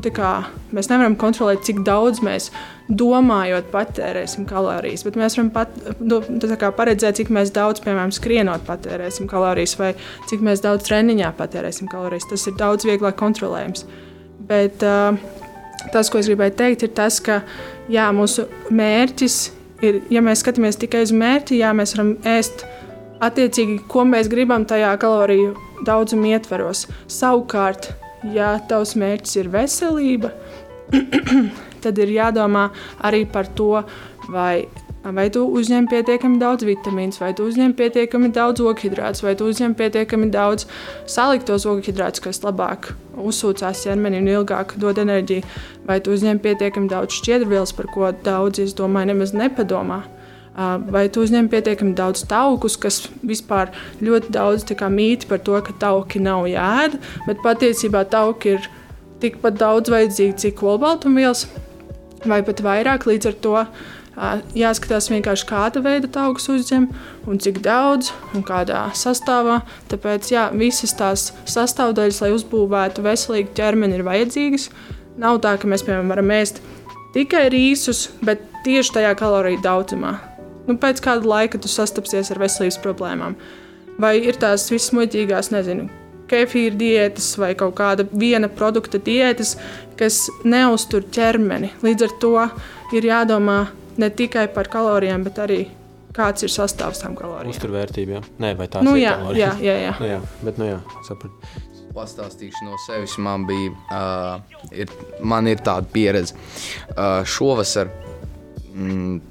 mēs 0.73 0.89
nevaram 0.89 1.15
kontrolēt, 1.21 1.61
cik 1.67 1.83
daudz 1.85 2.21
mēs 2.25 2.49
domājot, 2.89 3.69
patērēsim 3.73 4.47
kalorijas, 4.49 5.05
bet 5.05 5.19
mēs 5.19 5.37
varam 5.37 5.51
pat, 5.53 5.75
nu, 6.01 6.21
paredzēt, 6.77 7.19
cik 7.21 7.29
daudz, 7.53 7.83
piemēram, 7.85 8.13
skrienot, 8.15 8.65
patērēsim 8.65 9.29
kalorijas, 9.29 9.77
vai 9.77 9.93
cik 10.29 10.41
daudz 10.65 10.87
treniņā 10.89 11.31
patērēsim 11.37 11.89
kalorijas. 11.91 12.29
Tas 12.31 12.47
ir 12.49 12.57
daudz 12.57 12.87
vieglāk 12.89 13.17
kontrolējams. 13.21 13.85
Bet 14.49 14.81
uh, 14.85 15.17
tas, 15.93 16.09
ko 16.09 16.21
es 16.21 16.29
gribēju 16.29 16.57
teikt, 16.57 16.87
ir 16.87 16.95
tas, 16.97 17.19
ka 17.21 17.43
jā, 17.91 18.09
mūsu 18.17 18.47
mērķis 18.73 19.37
ir, 19.85 20.01
ja 20.13 20.25
mēs 20.25 20.41
skatāmies 20.41 20.81
tikai 20.81 21.05
uz 21.05 21.13
mērķi, 21.13 21.61
jā, 21.61 21.73
mēs 21.77 21.93
varam 21.97 22.15
ēst 22.35 22.65
attiecīgi, 23.23 23.79
ko 23.91 24.05
mēs 24.07 24.29
gribam 24.31 24.65
tajā 24.67 24.93
kaloriju 25.01 25.53
daudzuma 25.85 26.35
ietveros. 26.35 26.85
Savukārt, 27.11 27.91
ja 28.33 28.55
tavs 28.69 28.95
mērķis 28.99 29.37
ir 29.41 29.51
veselība, 29.53 30.31
tad 31.83 32.01
ir 32.01 32.15
jādomā 32.15 32.69
arī 33.05 33.23
par 33.29 33.49
to, 33.57 33.83
vai, 34.31 34.65
vai 35.03 35.27
tu 35.33 35.45
uzņem 35.59 35.87
pietiekami 35.91 36.39
daudz 36.41 36.65
vitamīnu, 36.67 37.17
vai 37.21 37.31
tu 37.37 37.47
uzņem 37.49 37.75
pietiekami 37.77 38.31
daudz 38.35 38.63
ogļhidrātus, 38.65 39.23
vai 39.25 39.35
tu 39.37 39.49
uzņem 39.51 39.75
pietiekami 39.77 40.29
daudz 40.33 40.67
saliktos 41.09 41.67
ogļhidrātus, 41.69 42.23
kas 42.25 42.41
labāk 42.45 42.93
uzsūcās 43.21 43.85
ķermenī 43.85 44.21
un 44.23 44.33
ilgāk 44.39 44.75
dod 44.81 44.99
enerģiju, 45.01 45.45
vai 45.87 46.01
tu 46.03 46.15
uzņem 46.17 46.41
pietiekami 46.43 46.91
daudz 46.91 47.21
šķiedrvielas, 47.21 47.73
par 47.77 47.89
ko 47.93 48.11
daudzi, 48.25 48.67
es 48.67 48.77
domāju, 48.77 49.13
nemaz 49.13 49.33
nepadomā. 49.37 50.03
Vai 50.55 51.09
tu 51.11 51.25
uzņem 51.25 51.49
pietiekami 51.51 51.91
daudz 51.97 52.21
taukus, 52.31 52.77
kas 52.79 53.01
vispār 53.27 53.73
ļoti 53.99 54.31
daudz 54.31 54.63
mīti 54.87 55.27
par 55.27 55.41
to, 55.43 55.59
ka 55.59 55.73
tauki 55.79 56.21
nav 56.23 56.47
jāēd, 56.47 56.95
bet 57.27 57.41
patiesībā 57.43 58.05
tauki 58.07 58.55
ir 58.55 58.69
tikpat 59.19 59.57
daudz 59.59 59.91
vajadzīgi, 59.91 60.37
cik 60.39 60.63
olbaltumvielas, 60.63 61.47
vai 62.23 62.41
pat 62.43 62.61
vairāk. 62.63 63.03
Līdz 63.03 63.27
ar 63.27 63.35
to 63.43 63.55
jāskatās 64.55 65.09
vienkārši 65.11 65.47
kāda 65.49 65.81
veida 65.83 66.07
taukus 66.07 66.47
uzņem 66.47 66.87
un 67.27 67.41
cik 67.43 67.59
daudz 67.65 68.13
un 68.31 68.45
kādā 68.47 68.85
sastāvā. 68.95 69.59
Tāpēc 69.91 70.29
jā, 70.31 70.45
visas 70.55 70.95
tās 70.95 71.33
sastāvdaļas, 71.51 72.21
lai 72.23 72.31
uzbūvētu 72.35 73.03
veselīgu 73.03 73.51
ķermeni, 73.57 73.99
ir 73.99 74.07
vajadzīgas. 74.07 74.69
Nav 75.19 75.41
tā, 75.43 75.57
ka 75.59 75.67
mēs 75.67 75.83
piemēram 75.83 76.15
varam 76.15 76.31
ēst 76.35 76.63
tikai 77.15 77.49
rīsus, 77.51 78.07
bet 78.23 78.47
tieši 78.63 78.97
tajā 78.99 79.11
kaloriju 79.19 79.63
daudzumā 79.63 80.15
nu, 80.67 80.77
pēc 80.81 81.03
kāda 81.03 81.29
laika 81.29 81.61
tu 81.61 81.71
sastapsies 81.71 82.31
ar 82.33 82.41
veselības 82.41 82.79
problēmām. 82.83 83.37
Vai 84.01 84.17
ir 84.19 84.35
tās 84.39 84.67
vismuļķīgās, 84.73 85.53
nezinu, 85.55 85.87
kefīra 86.31 86.75
diētas 86.79 87.29
vai 87.39 87.53
kaut 87.57 87.77
kāda 87.77 88.05
viena 88.11 88.49
produkta 88.51 88.99
diētas, 89.01 89.55
kas 89.99 90.25
neuztur 90.43 91.05
ķermeni. 91.15 91.71
Līdz 91.85 92.07
ar 92.07 92.15
to 92.21 92.35
ir 92.97 93.09
jādomā 93.11 93.59
ne 94.01 94.11
tikai 94.11 94.47
par 94.53 94.69
kalorijām, 94.71 95.23
bet 95.27 95.39
arī 95.43 95.61
kāds 96.15 96.45
ir 96.47 96.51
sastāvs 96.51 97.03
tam 97.03 97.15
kalorijām. 97.19 97.53
Uzturvērtība, 97.53 98.17
jā. 98.17 98.23
Nē, 98.43 98.51
vai 98.59 98.67
tās 98.71 98.85
nu, 98.87 98.95
ir 98.97 99.05
jā, 99.05 99.15
kalorijas? 99.19 99.61
jā, 99.61 99.67
jā, 99.67 99.77
jā. 99.83 99.95
Nu, 99.99 100.09
jā, 100.09 100.19
bet, 100.47 100.59
nu 100.61 100.69
jā, 100.69 100.81
sapratu. 101.07 101.53
Pastāstīšu 101.95 102.65
no 102.67 102.75
sevis. 102.83 103.13
Man 103.23 103.45
bija, 103.47 103.71
uh, 103.87 104.65
ir, 104.75 104.91
man 105.23 105.47
ir 105.47 105.61
tāda 105.63 105.87
pieredze. 105.93 106.35
Uh, 106.91 107.21
šovasar 107.23 107.87
mm, 108.73 109.21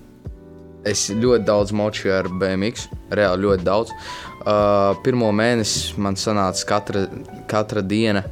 Es 0.84 1.06
ļoti 1.08 1.46
daudz 1.48 1.72
moču 1.76 2.12
ar 2.12 2.28
BMX, 2.28 2.88
reāli 3.14 3.46
ļoti 3.46 3.64
daudz. 3.64 3.92
Uh, 4.44 4.92
pirmo 5.04 5.30
mēnesi 5.32 5.94
man 6.04 6.18
sanāca 6.20 6.66
katra, 6.68 7.06
katra 7.48 7.80
diena 7.80 8.26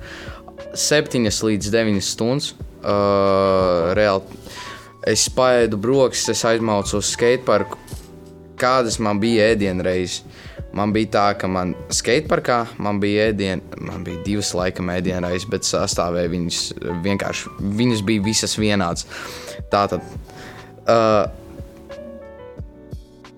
7 0.76 1.24
līdz 1.48 1.72
9 1.72 2.04
stundas. 2.04 2.52
Uh, 2.82 3.92
reāli 3.96 4.40
es 5.06 5.26
spēju 5.28 5.78
brokastis, 5.80 6.36
es 6.36 6.44
aizmaucu 6.52 6.98
uz 6.98 7.12
skateparku. 7.14 7.78
Kādas 8.60 9.00
man 9.02 9.18
bija 9.22 9.48
ēdienreizes? 9.54 10.22
Man 10.72 10.92
bija 10.94 11.10
tā, 11.12 11.24
ka 11.36 11.48
man 11.52 11.74
skateparkā 11.92 12.62
man 12.80 13.00
bija 13.00 13.26
ēdiena, 13.28 13.80
man 13.84 14.06
bija 14.06 14.22
divas 14.24 14.54
laika 14.56 14.84
ēdienreizes, 14.94 15.48
bet 15.52 15.68
sastāvēja 15.68 16.30
viņas 16.32 16.60
vienkārši, 17.04 17.52
viņas 17.80 18.04
bija 18.08 18.24
visas 18.24 18.56
vienādas. 18.60 19.04
Tātad. 19.72 20.04
Uh, 20.82 21.28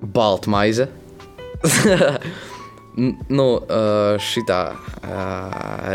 baltmaize. 0.04 0.88
nu, 3.38 3.46
šitā 4.20 4.60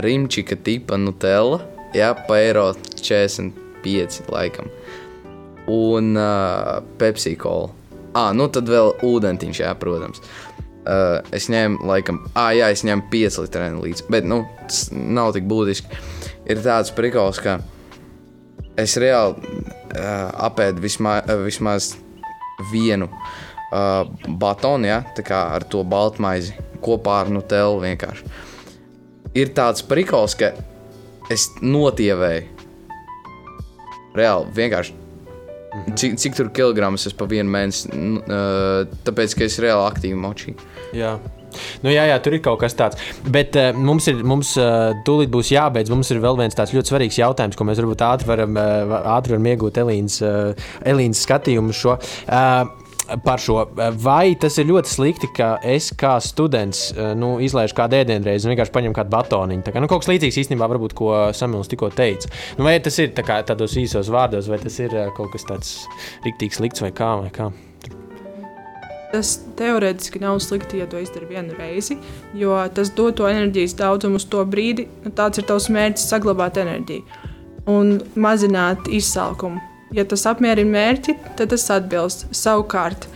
rimčika 0.03 0.57
tipa 0.63 0.97
Nutella, 0.97 1.61
jā, 1.95 2.13
pa 2.27 2.39
eiro 2.41 2.69
45 2.99 4.29
laikam. 4.33 4.69
Un 5.69 6.15
uh, 6.17 6.79
Pepsi 6.97 7.35
cola. 7.37 7.69
Ah, 8.17 8.31
nu 8.33 8.47
tad 8.49 8.69
vēl 8.69 8.95
ūdentiņš, 9.05 9.59
jā, 9.61 9.73
protams. 9.77 10.21
Uh, 10.79 11.19
es 11.35 11.45
ņēmu, 11.51 11.83
laikam, 11.85 12.23
ah, 12.33 12.49
jā, 12.57 12.71
es 12.73 12.81
ņēmu 12.87 13.05
5 13.11 13.37
litru 13.43 13.83
līdzi, 13.83 14.07
bet, 14.09 14.25
nu, 14.25 14.41
tas 14.65 14.87
nav 14.91 15.35
tik 15.35 15.45
būtiski. 15.49 15.99
Ir 16.49 16.63
tāds 16.65 16.89
prikals, 16.97 17.37
ka 17.43 17.59
es 18.79 18.97
reāli 18.97 19.37
uh, 19.37 20.31
apēdu 20.49 20.81
vismaz, 20.81 21.29
uh, 21.29 21.43
vismaz 21.45 21.91
vienu 22.71 23.11
uh, 23.11 23.29
uh, 23.71 24.03
batonu, 24.27 24.89
ja, 24.89 25.01
ar 25.39 25.65
to 25.69 25.83
baltmaizi 25.87 26.55
kopā 26.83 27.23
ar 27.23 27.33
Nutellu. 27.33 27.81
Vienkārši. 27.83 28.31
Ir 29.37 29.53
tāds 29.57 29.85
prikals, 29.85 30.37
ka 30.39 30.53
es 31.29 31.49
notievēju. 31.61 32.57
Reāli 34.17 34.55
vienkārši 34.57 34.99
Mhm. 35.69 35.95
Cik, 35.95 36.15
cik 36.17 36.37
tur 36.37 36.47
kilogramus 36.53 37.05
es 37.05 37.13
pa 37.13 37.27
vienu 37.29 37.51
mēnesi, 37.53 37.89
uh, 37.93 38.87
tāpēc, 39.05 39.35
ka 39.37 39.45
es 39.45 39.59
reāli 39.61 39.85
aktīvi 39.85 40.17
močīju. 40.17 40.71
Jā. 40.97 41.19
Nu, 41.83 41.89
jā, 41.89 42.03
jā, 42.09 42.17
tur 42.21 42.35
ir 42.37 42.41
kaut 42.45 42.59
kas 42.61 42.75
tāds. 42.77 42.97
Bet 43.29 43.57
uh, 43.57 43.71
mums 43.77 44.07
ir, 44.09 44.21
mums 44.25 44.55
uh, 44.61 44.95
tūlīt 45.05 45.31
būs 45.33 45.51
jābeidz. 45.53 45.89
Mums 45.93 46.09
ir 46.13 46.21
vēl 46.23 46.37
viens 46.41 46.57
tāds 46.57 46.73
ļoti 46.73 46.93
svarīgs 46.93 47.17
jautājums, 47.21 47.57
ko 47.57 47.65
mēs 47.69 47.81
varbūt 47.81 48.05
ātri 48.05 48.29
varam, 48.29 48.57
uh, 48.57 48.97
ātri 49.15 49.35
varam 49.35 49.49
iegūt 49.53 49.81
Elīnas, 49.81 50.19
uh, 50.25 50.69
Elīnas 50.89 51.21
skatījumu 51.25 51.73
šo. 51.75 51.97
Uh, 52.25 52.78
par 53.23 53.41
šo. 53.41 53.61
Vai 54.03 54.35
tas 54.39 54.57
ir 54.61 54.69
ļoti 54.69 54.91
slikti, 54.91 55.29
ka 55.35 55.51
es 55.63 55.91
kā 55.97 56.15
students 56.23 56.89
nu, 57.19 57.37
izlaižu 57.43 57.77
kādu 57.77 57.99
ēdienreizi 57.99 58.47
un 58.47 58.53
vienkārši 58.53 58.75
paņemu 58.75 58.97
kādu 58.97 59.13
batoniņu? 59.15 59.65
Tā 59.65 59.73
kā, 59.75 59.83
nu, 59.83 59.89
kaut 59.91 60.03
kas 60.03 60.11
līdzīgs 60.11 60.41
īstenībā, 60.43 60.67
varbūt, 60.71 60.95
ko 60.97 61.13
Samuels 61.35 61.71
tikko 61.71 61.91
teica. 61.95 62.29
Nu, 62.57 62.67
vai 62.67 62.77
tas 62.83 62.99
ir 63.01 63.13
tā 63.17 63.25
kā, 63.25 63.39
tādos 63.47 63.77
īsos 63.79 64.11
vārdos, 64.13 64.49
vai 64.51 64.59
tas 64.61 64.77
ir 64.83 64.93
kaut 65.17 65.33
kas 65.33 65.47
tāds 65.49 65.73
rīktīgs, 66.27 66.61
slikts 66.61 66.85
vai 66.85 66.93
kā? 66.95 67.15
Vai 67.23 67.33
kā? 67.33 67.49
Tas 69.09 69.39
teorētiski 69.57 70.21
nav 70.21 70.37
slikti, 70.45 70.83
ja 70.83 70.85
to 70.85 70.99
izdari 71.01 71.25
vienu 71.31 71.55
reizi, 71.57 71.97
jo 72.37 72.53
tas 72.75 72.91
dod 72.93 73.15
to 73.17 73.25
enerģijas 73.25 73.73
daudzumu 73.79 74.21
uz 74.21 74.27
to 74.29 74.43
brīdi. 74.45 74.85
Tāds 75.17 75.41
ir 75.41 75.47
tavs 75.49 75.65
mērķis- 75.73 76.05
saglabāt 76.13 76.61
enerģiju 76.61 77.25
un 77.69 77.97
mazināt 78.15 78.85
izsalkumu. 78.93 79.61
Ja 79.95 80.05
tas 80.05 80.25
apmierina 80.29 80.69
mērķi, 80.69 81.15
tad 81.37 81.49
tas 81.53 81.65
atbilst. 81.73 82.27
Savukārt, 82.35 83.07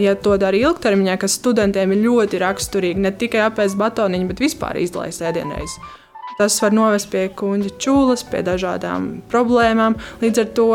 ja 0.00 0.16
to 0.18 0.34
dara 0.40 0.58
ilgtermiņā, 0.58 1.16
kas 1.22 1.38
studentiem 1.38 1.94
ir 1.94 2.02
ļoti 2.06 2.40
raksturīgi, 2.42 3.04
ne 3.04 3.12
tikai 3.14 3.44
apēst 3.46 3.78
batoniņu, 3.78 4.30
bet 4.32 4.42
vispār 4.42 4.80
izlaist 4.82 5.22
ēdienreiz. 5.22 5.78
Tas 6.36 6.58
var 6.60 6.74
novest 6.76 7.08
pie 7.12 7.28
kuģa 7.32 7.76
čūlas, 7.80 8.26
pie 8.28 8.42
dažādām 8.44 9.12
problēmām. 9.32 9.96
Līdz 10.20 10.42
ar 10.42 10.50
to 10.58 10.70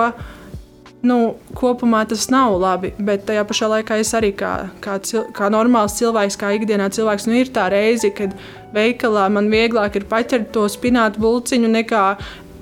nu, 1.06 1.18
kopumā 1.58 2.02
tas 2.10 2.28
nav 2.34 2.56
labi, 2.62 2.94
bet 3.02 3.26
tajā 3.28 3.44
pašā 3.50 3.70
laikā 3.76 3.98
es 4.02 4.14
arī 4.18 4.32
kā, 4.38 4.54
kā, 4.82 4.98
cil, 5.06 5.28
kā 5.38 5.50
normāls 5.54 5.98
cilvēks, 6.00 6.38
kā 6.40 6.54
ikdienā 6.58 6.90
cilvēks, 6.94 7.28
nu, 7.30 7.38
ir 7.42 7.52
tā 7.54 7.68
reize, 7.74 8.10
kad 8.16 8.34
veikalā 8.76 9.28
man 9.34 9.50
vieglāk 9.54 9.98
ir 10.00 10.08
paķert 10.10 10.52
to 10.56 10.68
spinātu 10.72 11.22
bulciņu 11.22 11.72
nekā 11.74 12.06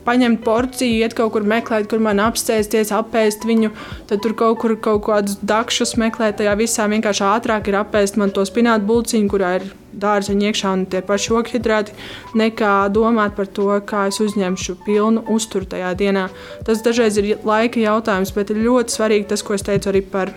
paņemt 0.10 0.42
porciju, 0.46 1.04
iet 1.04 1.14
kaut 1.18 1.36
kur 1.36 1.46
meklēt, 1.46 1.86
kur 1.92 2.02
man 2.02 2.22
apsēsties, 2.24 2.94
apēst 2.96 3.46
viņu, 3.46 3.70
tad 4.10 4.24
tur 4.26 4.34
kaut 4.38 4.58
kur 4.64 4.74
kaut 4.82 5.04
kādus 5.06 5.38
dakšus 5.46 5.96
meklēt. 6.02 6.40
Tajā 6.40 6.56
visā 6.58 6.88
vienkārši 6.90 7.28
ātrāk 7.30 7.70
ir 7.70 7.78
apēst 7.84 8.18
man 8.18 8.34
to 8.34 8.46
spinātu 8.50 8.90
bulciņu, 8.90 9.30
kurā 9.30 9.60
ir 9.60 9.70
dārzeņi 10.00 10.50
iekšā 10.50 10.74
un 10.78 10.86
tie 10.90 11.02
paši 11.06 11.34
ogļhidrāti, 11.40 11.96
nekā 12.42 12.74
domāt 12.96 13.36
par 13.38 13.50
to, 13.54 13.70
kā 13.86 14.08
es 14.10 14.20
uzņemšu 14.24 14.80
pilnu 14.86 15.26
uzturu 15.36 15.70
tajā 15.70 15.94
dienā. 16.00 16.28
Tas 16.66 16.84
dažreiz 16.86 17.20
ir 17.22 17.36
laika 17.46 17.82
jautājums, 17.84 18.34
bet 18.36 18.54
ir 18.54 18.64
ļoti 18.66 18.96
svarīgi 18.96 19.30
tas, 19.34 19.46
ko 19.46 19.58
es 19.58 19.66
teicu 19.66 19.92
arī 19.92 20.04
par 20.06 20.34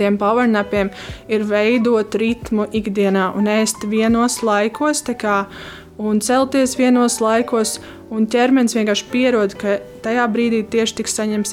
tiem 0.00 0.16
powernapiem, 0.20 0.90
ir 1.28 1.44
veidot 1.44 2.14
ritmu 2.16 2.70
ikdienā 2.72 3.30
un 3.36 3.50
ēst 3.52 3.84
vienos 3.90 4.40
laikos, 4.46 5.04
un 6.00 6.22
celties 6.24 6.78
vienos 6.80 7.20
laikos 7.20 7.78
Un 8.10 8.24
ķermenis 8.26 8.74
vienkārši 8.74 9.04
pierod, 9.12 9.52
ka 9.54 9.76
tajā 10.02 10.24
brīdī 10.34 10.64
tieši 10.66 10.96
tiks, 10.98 11.12
saņems, 11.14 11.52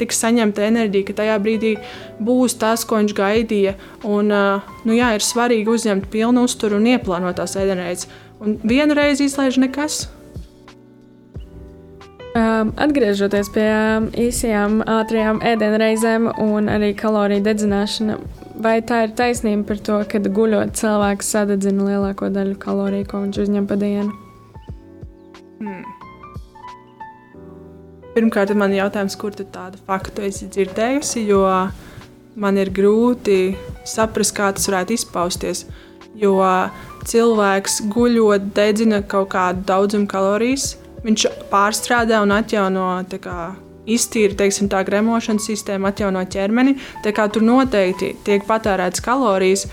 tiks 0.00 0.18
saņemta 0.18 0.64
enerģija, 0.66 1.06
ka 1.06 1.14
tajā 1.20 1.36
brīdī 1.42 1.76
būs 2.18 2.56
tas, 2.58 2.82
ko 2.82 2.98
viņš 2.98 3.14
gaidīja. 3.14 3.76
Un, 4.02 4.34
nu 4.82 4.96
jā, 4.96 5.12
ir 5.14 5.22
svarīgi 5.22 5.70
uzņemt 5.70 6.08
pilnu 6.10 6.42
uzturu 6.48 6.80
un 6.80 6.88
ieplānot 6.90 7.38
tās 7.38 7.54
ēdienreizes. 7.60 8.10
Un 8.42 8.58
vienu 8.66 8.98
reizi 8.98 9.28
izlaiž 9.30 9.60
nekas. 9.62 10.08
Atgriežoties 12.34 13.54
pie 13.54 13.70
īsajām, 14.26 14.82
ātrajām 14.90 15.38
ēdienreizēm 15.52 16.32
un 16.42 16.66
arī 16.70 16.96
kaloriju 16.98 17.46
dedzināšana, 17.46 18.18
vai 18.62 18.80
tā 18.86 19.04
ir 19.06 19.14
taisnība 19.16 19.70
par 19.70 19.80
to, 19.86 20.00
ka 20.08 20.20
guļot 20.24 20.74
cilvēks 20.78 21.32
sadedzina 21.34 21.86
lielāko 21.88 22.28
daļu 22.32 22.58
kaloriju, 22.60 23.08
ko 23.10 23.22
viņš 23.24 23.40
uzņem 23.44 23.68
pa 23.70 23.78
dienu? 23.80 24.12
Hmm. 25.60 25.84
Pirmkārt, 28.14 28.52
man 28.58 28.74
ir 28.74 28.82
jautājums, 28.82 29.16
kur 29.20 29.36
tādu 29.38 29.78
faktu 29.86 30.24
esi 30.26 30.48
dzirdējusi, 30.50 31.24
jo 31.30 31.44
man 32.40 32.58
ir 32.58 32.72
grūti 32.74 33.54
saprast, 33.86 34.34
kā 34.36 34.50
tas 34.56 34.66
varētu 34.70 34.96
izpausties. 34.96 35.64
Jo 36.18 36.36
cilvēks 37.06 37.80
guļot, 37.92 38.50
dedzina 38.56 39.00
kaut 39.06 39.30
kādu 39.34 39.62
daudzumu 39.68 40.10
kalorijas, 40.10 40.74
viņš 41.04 41.26
pārstrādā 41.52 42.18
un 42.24 42.34
atjauno 42.34 42.88
kā, 43.22 43.54
iztīra 43.94 44.36
teiksim, 44.38 44.70
tā 44.72 44.82
gremošanas 44.86 45.48
sistēma, 45.50 45.92
atjauno 45.92 46.22
ķermeni. 46.30 46.76
Tur 47.04 47.44
noteikti 47.46 48.14
tiek 48.26 48.46
patērētas 48.48 49.04
kalorijas, 49.04 49.66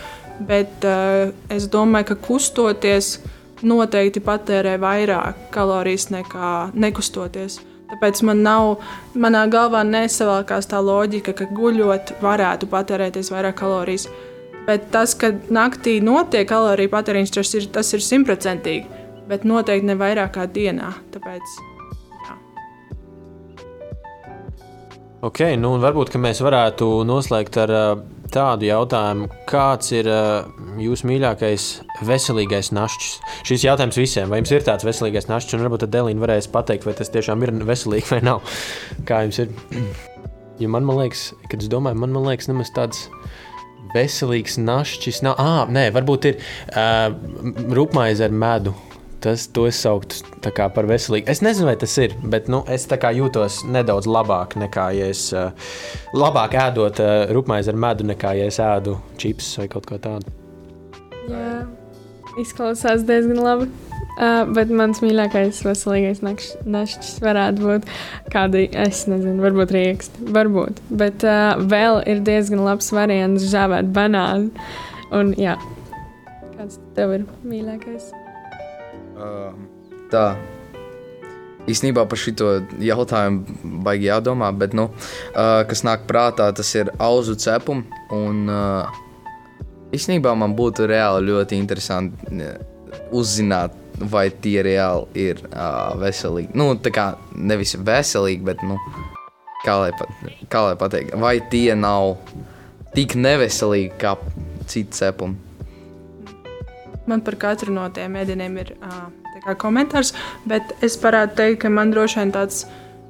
bet 0.47 0.85
uh, 0.85 1.31
es 1.53 1.69
domāju, 1.71 2.11
ka 2.11 2.21
kustoties, 2.27 3.17
noteikti 3.65 4.21
patērē 4.21 4.75
vairāk 4.81 5.49
kalorijas 5.53 6.11
nekā 6.13 6.51
nekustoties. 6.77 7.59
Tāpēc 7.87 8.19
man 8.27 8.41
nav, 8.43 8.81
manā 9.15 9.45
galvā 9.51 9.83
nesavalkās 9.87 10.67
tā 10.67 10.81
loģika, 10.83 11.33
ka 11.37 11.47
guļot 11.55 12.17
varētu 12.23 12.67
patērēties 12.71 13.31
vairāk 13.31 13.55
kalorijas. 13.61 14.09
Bet 14.67 14.89
tas, 14.91 15.13
ka 15.15 15.31
naktī 15.53 16.01
notiek 16.03 16.47
kaloriju 16.49 16.91
patēriņš, 16.91 17.33
tas 17.71 17.93
ir 17.95 18.03
simtprocentīgi, 18.03 19.01
bet 19.31 19.47
noteikti 19.47 19.87
ne 19.87 19.95
vairāk 19.99 20.35
kā 20.35 20.49
dienā. 20.51 20.91
Tāpēc, 21.13 21.55
ok, 25.25 25.41
nu 25.57 25.73
varbūt 25.81 26.15
mēs 26.21 26.41
varētu 26.45 26.87
noslēgt 27.07 27.57
ar 27.61 27.73
uh, 27.73 27.85
tādu 28.33 28.67
jautājumu, 28.67 29.29
kāds 29.49 29.93
ir 29.95 30.09
uh, 30.11 30.49
jūsu 30.81 31.07
mīļākais 31.09 31.65
veselīgais 32.07 32.71
našķis? 32.75 33.15
Šis 33.47 33.65
jautājums 33.65 33.99
visiem, 33.99 34.29
vai 34.29 34.41
jums 34.41 34.53
ir 34.53 34.67
tāds 34.67 34.85
veselīgais 34.87 35.29
našķis, 35.31 35.57
un 35.57 35.65
varbūt 35.65 35.87
Delīna 35.93 36.23
varēs 36.23 36.49
pateikt, 36.53 36.87
vai 36.87 36.95
tas 36.97 37.11
tiešām 37.13 37.45
ir 37.45 37.55
veselīgi 37.67 38.11
vai 38.13 38.21
nav. 38.29 38.57
Kā 39.07 39.23
jums 39.25 39.43
ir? 39.45 39.51
Jo 40.57 40.71
man, 40.73 40.87
man 40.89 40.97
liekas, 40.97 41.35
kad 41.51 41.61
es 41.61 41.69
domāju, 41.69 41.99
man, 42.01 42.09
man 42.15 42.23
liekas, 42.25 42.47
nemaz 42.49 42.71
tāds 42.73 43.03
veselīgs 43.93 44.55
našķis 44.57 45.19
nav. 45.21 45.35
Ah, 45.37 45.69
nē, 45.69 45.91
varbūt 45.93 46.25
ir 46.31 46.39
uh, 46.41 47.13
rūpmaize 47.77 48.25
ar 48.25 48.33
medu 48.33 48.73
tas 49.21 49.47
to 49.53 49.65
es 49.67 49.79
sauktu 49.81 50.23
par 50.75 50.87
veselīgu. 50.89 51.27
Es 51.31 51.41
nezinu, 51.45 51.67
vai 51.69 51.75
tas 51.79 51.95
ir, 52.01 52.13
bet 52.23 52.49
nu, 52.51 52.63
es 52.69 52.87
jūtos 52.87 53.63
nedaudz 53.65 54.07
labāk 54.07 54.57
nekā 54.59 54.89
ja 54.97 55.09
es 55.13 55.31
uh, 55.33 55.51
labāk 56.13 56.53
ēdot 56.53 57.01
uh, 57.01 57.15
rupmaizi 57.33 57.73
ar 57.73 57.79
medu, 57.79 58.07
nekā 58.07 58.35
ja 58.37 58.47
es 58.51 58.59
ēdu 58.59 58.97
čips 59.17 59.57
vai 59.59 59.67
kaut 59.67 59.89
ko 59.89 59.97
tādu. 59.97 60.31
Jā, 61.27 61.65
izklausās 62.39 63.05
diezgan 63.07 63.43
labi. 63.43 63.69
Uh, 64.17 64.47
bet 64.49 64.71
mans 64.73 64.97
mīļākais 65.03 65.59
veselīgais 65.61 66.23
našķis 66.25 67.19
varētu 67.21 67.61
būt 67.61 67.91
kāda, 68.33 68.63
es 68.81 69.03
nezinu, 69.05 69.43
varbūt 69.45 69.73
rīksti. 69.75 70.29
Varbūt. 70.33 70.81
Bet 70.89 71.25
uh, 71.27 71.53
vēl 71.69 72.01
ir 72.09 72.23
diezgan 72.25 72.65
labs 72.65 72.89
variants 72.97 73.45
žāvēt 73.51 73.93
banānu. 73.93 74.49
Un 75.13 75.35
jā, 75.37 75.53
kāds 76.55 76.81
tev 76.97 77.13
ir 77.19 77.27
mīļākais? 77.45 78.09
Tā. 80.11 80.27
Īsnībā 81.67 82.05
par 82.07 82.19
šo 82.21 82.51
jautājumu 82.79 83.81
baigi 83.83 84.07
jādomā, 84.07 84.53
bet, 84.55 84.71
nu, 84.77 84.85
uh, 84.87 85.65
kas 85.67 85.83
nāk 85.83 86.05
prātā, 86.07 86.47
tas 86.55 86.69
ir 86.79 86.93
auzu 87.03 87.35
cepums. 87.35 87.91
Un 88.15 88.47
uh, 88.47 88.87
īsnībā 89.91 90.31
man 90.39 90.55
būtu 90.55 90.87
reāli 90.87 91.27
ļoti 91.27 91.59
interesanti 91.59 92.39
uzzināt, 93.11 93.75
vai 93.99 94.29
tie 94.31 94.61
reāli 94.63 95.27
ir 95.27 95.41
uh, 95.49 95.97
veselīgi. 95.99 96.55
Nu, 96.55 96.69
tā 96.79 96.93
kā 96.95 97.09
nevis 97.35 97.75
veselīgi, 97.75 98.45
bet, 98.47 98.63
nu, 98.63 98.79
kā 99.65 99.75
lai, 99.81 99.91
pat, 99.99 100.13
kā 100.53 100.63
lai 100.69 100.77
pateikt, 100.79 101.17
vai 101.19 101.35
tie 101.51 101.75
nav 101.75 102.15
tik 102.95 103.17
neveselīgi 103.19 103.91
kā 103.99 104.15
citi 104.67 104.95
cepumi. 105.01 105.46
Man 107.07 107.23
par 107.23 107.37
katru 107.39 107.71
no 107.71 107.85
tiem 107.95 108.17
ēdieniem 108.19 108.57
ir 108.59 108.73
uh, 108.81 109.53
komentārs, 109.59 110.11
bet 110.47 110.73
es 110.83 110.97
varētu 110.99 111.37
teikt, 111.39 111.61
ka 111.61 111.71
man 111.71 111.93
droši 111.93 112.19
vien 112.19 112.33
tāds 112.35 112.65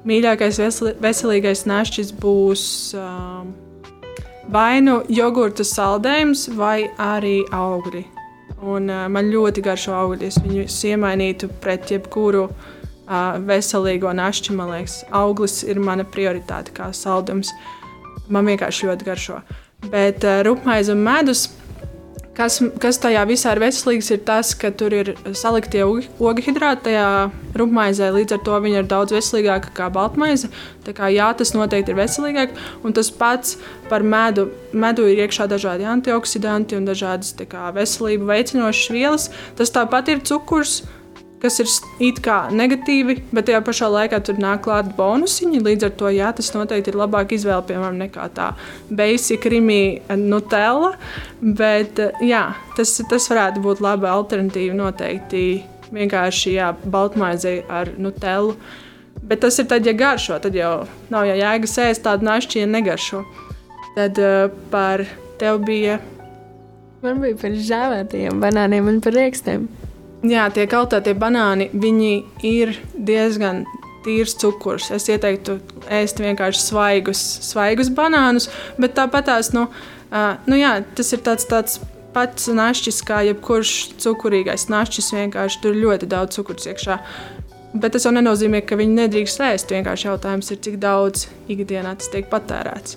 mīļākais 0.06 0.60
veselīgais 1.02 1.64
našķis 1.66 2.12
būs 2.22 2.62
uh, 2.94 3.42
vai 4.52 4.78
nu 4.84 5.00
jogurta 5.10 5.66
saldējums, 5.66 6.48
vai 6.56 6.88
arī 7.02 7.40
augļi. 7.54 8.04
Un, 8.58 8.88
uh, 8.90 9.06
man 9.10 9.30
ļoti 9.32 9.62
garšo 9.66 9.94
augļi. 9.94 10.30
Es 10.30 10.40
viņus 10.42 10.78
iemainītu 10.92 11.50
pret 11.62 11.90
jebkuru 11.92 12.48
uh, 12.48 13.38
veselīgo 13.50 14.14
našķi. 14.14 14.56
Man 14.58 14.72
liekas, 14.74 15.02
auglis 15.14 15.62
ir 15.66 15.82
mana 15.82 16.06
prioritāte 16.06 16.74
kā 16.76 16.90
saldums. 16.94 17.52
Man 18.28 18.48
vienkārši 18.50 18.90
ļoti 18.90 19.10
garšo. 19.10 19.40
Bet 19.90 20.26
uh, 20.26 20.40
rupmaize 20.46 20.94
un 20.94 21.04
medus 21.06 21.48
Kas, 22.38 22.60
kas 22.78 23.00
tajā 23.02 23.24
visā 23.26 23.50
ir 23.56 23.58
veselīgs, 23.64 24.12
ir 24.14 24.20
tas, 24.22 24.52
ka 24.54 24.70
tur 24.70 24.94
ir 24.94 25.08
saliktie 25.34 25.80
ogļhidrāti 25.82 26.84
tajā 26.84 27.08
rupmaizē. 27.58 28.12
Līdz 28.14 28.36
ar 28.36 28.44
to 28.46 28.60
viņa 28.62 28.82
ir 28.84 28.86
daudz 28.92 29.14
veselīgāka 29.16 29.72
nekā 29.72 29.88
baltmaize. 29.96 30.50
Tā 30.86 30.94
kā, 30.94 31.08
jā, 31.10 31.26
tas 31.34 31.50
noteikti 31.56 31.90
ir 31.90 31.98
veselīgāk. 31.98 32.54
Un 32.86 32.94
tas 32.94 33.10
pats 33.10 33.56
par 33.90 34.06
medu. 34.06 34.52
Medu 34.70 35.08
ir 35.10 35.24
iekšā 35.24 35.48
dažādi 35.50 35.88
antioksidanti 35.90 36.78
un 36.78 36.86
dažādas 36.86 37.34
kā, 37.50 37.72
veselību 37.74 38.30
veicinošas 38.30 38.94
vielas. 38.94 39.26
Tas 39.58 39.74
tāpat 39.74 40.14
ir 40.14 40.22
cukurs 40.30 40.84
kas 41.42 41.58
ir 41.62 41.70
it 42.02 42.20
kā 42.24 42.38
negatīvi, 42.54 43.18
bet 43.34 43.48
tajā 43.48 43.60
pašā 43.66 43.88
laikā 43.92 44.20
tur 44.26 44.40
nāk 44.42 44.64
klāt 44.66 44.90
bonusiņi. 44.98 45.62
Līdz 45.64 45.88
ar 45.88 45.94
to 46.00 46.10
jā, 46.14 46.32
tas 46.34 46.50
noteikti 46.54 46.92
ir 46.92 46.98
labāk 46.98 47.34
izvēle, 47.36 47.62
piemēram, 47.68 48.00
nekā 48.02 48.28
tā 48.36 48.50
basic 48.90 49.46
rīmī 49.52 49.80
nutella. 50.18 50.94
Bet 51.40 52.00
jā, 52.24 52.44
tas, 52.76 52.98
tas 53.10 53.30
varētu 53.30 53.62
būt 53.64 53.82
laba 53.84 54.12
alternatīva 54.16 54.76
noteikti 54.78 55.44
vienkārši 55.94 56.58
jā, 56.58 56.72
baltmaizei 56.84 57.62
ar 57.70 57.94
nutellu. 58.00 58.56
Bet 59.28 59.42
tas 59.42 59.58
ir 59.60 59.66
tad, 59.70 59.86
ja 59.86 59.94
garšo, 59.98 60.38
tad 60.42 60.54
jau 60.56 60.86
nav 61.12 61.26
jau 61.28 61.34
jēgas 61.38 61.74
ēst 61.88 62.04
tādu 62.06 62.28
našķi, 62.28 62.62
ja 62.62 62.70
negaršo. 62.70 63.24
Tad 63.96 64.20
uh, 64.22 64.46
par 64.72 65.02
tevi 65.40 65.64
bija. 65.66 65.98
Man 67.02 67.20
bija 67.22 67.38
par 67.38 67.54
žāvētajiem 67.68 68.40
banāniem 68.42 68.90
un 68.90 69.02
par 69.02 69.14
rīkstiem. 69.14 69.66
Jā, 70.26 70.48
tie 70.50 70.64
kaltētie 70.66 71.14
banāni 71.14 71.68
ir 72.42 72.72
diezgan 72.94 73.62
tīrs 74.02 74.34
cukurs. 74.40 74.90
Es 74.94 75.06
ieteiktu 75.10 75.58
ēst 75.94 76.18
vienkārši 76.22 76.64
svaigus, 76.64 77.22
svaigus 77.46 77.90
banānus, 77.94 78.48
bet 78.78 78.96
tāpat 78.98 79.28
tās, 79.30 79.52
nu, 79.54 79.68
uh, 80.10 80.34
nu 80.50 80.58
jā, 80.58 80.80
tas 80.98 81.12
ir 81.14 81.22
tāds, 81.22 81.46
tāds 81.46 81.78
pats 82.14 82.48
našķis, 82.50 83.02
kā 83.06 83.22
jebkurš 83.28 83.74
cukurīgais 84.02 84.66
našķis. 84.72 85.12
Vienkārši 85.20 85.62
tur 85.62 85.78
ļoti 85.78 86.10
daudz 86.10 86.38
cukurs 86.38 86.66
iekšā. 86.66 86.98
Bet 87.78 87.94
tas 87.94 88.08
jau 88.08 88.14
nenozīmē, 88.16 88.64
ka 88.66 88.78
viņi 88.80 88.96
nedrīkst 89.04 89.44
ēst. 89.44 89.70
Vienkārši 89.70 90.08
jautājums 90.08 90.50
ir, 90.50 90.58
cik 90.64 90.80
daudz 90.82 91.28
ikdienā 91.52 91.94
tas 92.00 92.10
tiek 92.10 92.26
patērēts. 92.32 92.96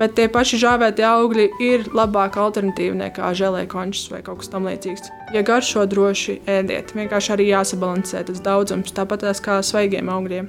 Bet 0.00 0.14
tie 0.16 0.24
paši 0.32 0.56
žāvētie 0.62 1.04
augļi 1.04 1.44
ir 1.60 1.82
labāka 1.92 2.40
alternatīva 2.40 2.96
nekā 2.96 3.32
žēlē 3.36 3.66
končs 3.68 4.06
vai 4.08 4.22
kaut 4.24 4.40
kas 4.40 4.48
tamlīdzīgs. 4.54 5.10
Ja 5.36 5.42
garšo 5.44 5.84
droši 5.84 6.38
ēdiet, 6.48 6.94
vienkārši 6.96 7.34
arī 7.34 7.50
jāsabalansē 7.50 8.24
tas 8.30 8.40
daudzums, 8.40 8.94
tāpat 8.96 9.26
kā 9.44 9.58
svaigiem 9.60 10.08
augļiem. 10.08 10.48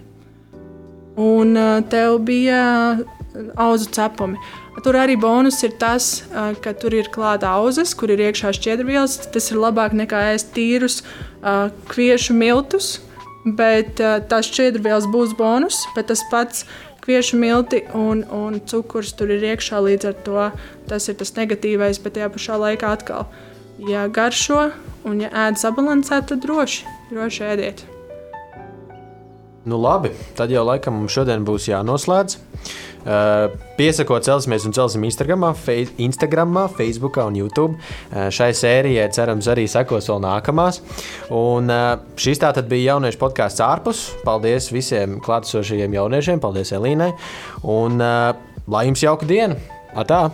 Un 1.20 1.60
tev 1.92 2.22
bija 2.26 2.62
auzu 3.60 3.92
cepumi. 3.94 4.40
Tur 4.86 4.98
arī 4.98 5.14
bonus 5.20 5.60
ir 5.66 5.76
tas, 5.82 6.24
ka 6.64 6.74
tur 6.74 6.96
ir 6.98 7.12
klāta 7.14 7.52
auzas, 7.60 7.92
kur 7.94 8.10
ir 8.10 8.24
iekšā 8.30 8.54
šķiedrvielas. 8.58 9.20
Tas 9.34 9.52
ir 9.52 9.60
labāk 9.62 9.94
nekā 9.94 10.24
ēst 10.32 10.56
tīrus 10.56 11.02
kviešu 11.92 12.34
miltus, 12.38 12.96
bet 13.44 14.00
tās 14.00 14.50
šķiedrvielas 14.50 15.06
būs 15.14 15.36
bonus, 15.38 15.84
bet 15.98 16.10
tas 16.10 16.24
pats 16.32 16.64
kviešu 17.04 17.40
milti 17.40 17.84
un, 17.94 18.24
un 18.32 18.60
cukurs 18.70 19.14
tur 19.20 19.32
ir 19.36 19.44
iekšā. 19.54 19.82
Līdz 19.84 20.10
ar 20.12 20.20
to 20.28 20.50
tas 20.90 21.10
ir 21.12 21.20
tas 21.20 21.36
negatīvais, 21.38 22.02
bet 22.04 22.18
tajā 22.18 22.32
pašā 22.34 22.60
laikā 22.66 22.94
atkal, 22.98 23.28
ja 23.90 24.08
garšo 24.08 24.70
un 25.08 25.24
ja 25.26 25.32
ēd 25.48 25.60
sabalansēt, 25.60 26.32
tad 26.32 26.46
droši, 26.46 26.88
droši 27.12 27.50
ēdiet. 27.54 27.90
Nu, 29.64 29.78
labi, 29.80 30.12
tad 30.36 30.52
jau 30.52 30.66
laikam 30.68 30.98
mums 31.00 31.14
šodien 31.16 31.46
būs 31.48 31.70
jānoslēdz. 31.70 32.36
Uh, 33.04 33.54
piesakot, 33.76 34.24
celsimies 34.24 34.64
un 34.68 34.76
celsim 34.76 35.04
Instagram, 35.08 35.46
fei 35.56 35.86
Instagram, 36.04 36.56
Facebook 36.76 37.20
un 37.24 37.36
YouTube. 37.40 37.80
Uh, 38.12 38.28
šai 38.32 38.52
sērijai 38.56 39.10
cerams 39.16 39.48
arī 39.52 39.64
sekos 39.72 40.08
vēl 40.12 40.24
nākamās. 40.24 40.82
Un 41.32 41.72
uh, 41.72 41.96
šis 42.20 42.44
tā 42.44 42.52
tad 42.56 42.68
bija 42.72 42.94
jauniešu 42.94 43.20
podkāsts 43.24 43.64
ārpus. 43.64 44.06
Paldies 44.28 44.72
visiem 44.76 45.20
klātesošajiem 45.24 46.00
jauniešiem, 46.00 46.44
paldies 46.44 46.76
Elīnai. 46.76 47.14
Un 47.64 48.00
lai 48.04 48.88
jums 48.90 49.04
jauka 49.08 49.28
diena! 49.28 49.60
Atā! 49.96 50.26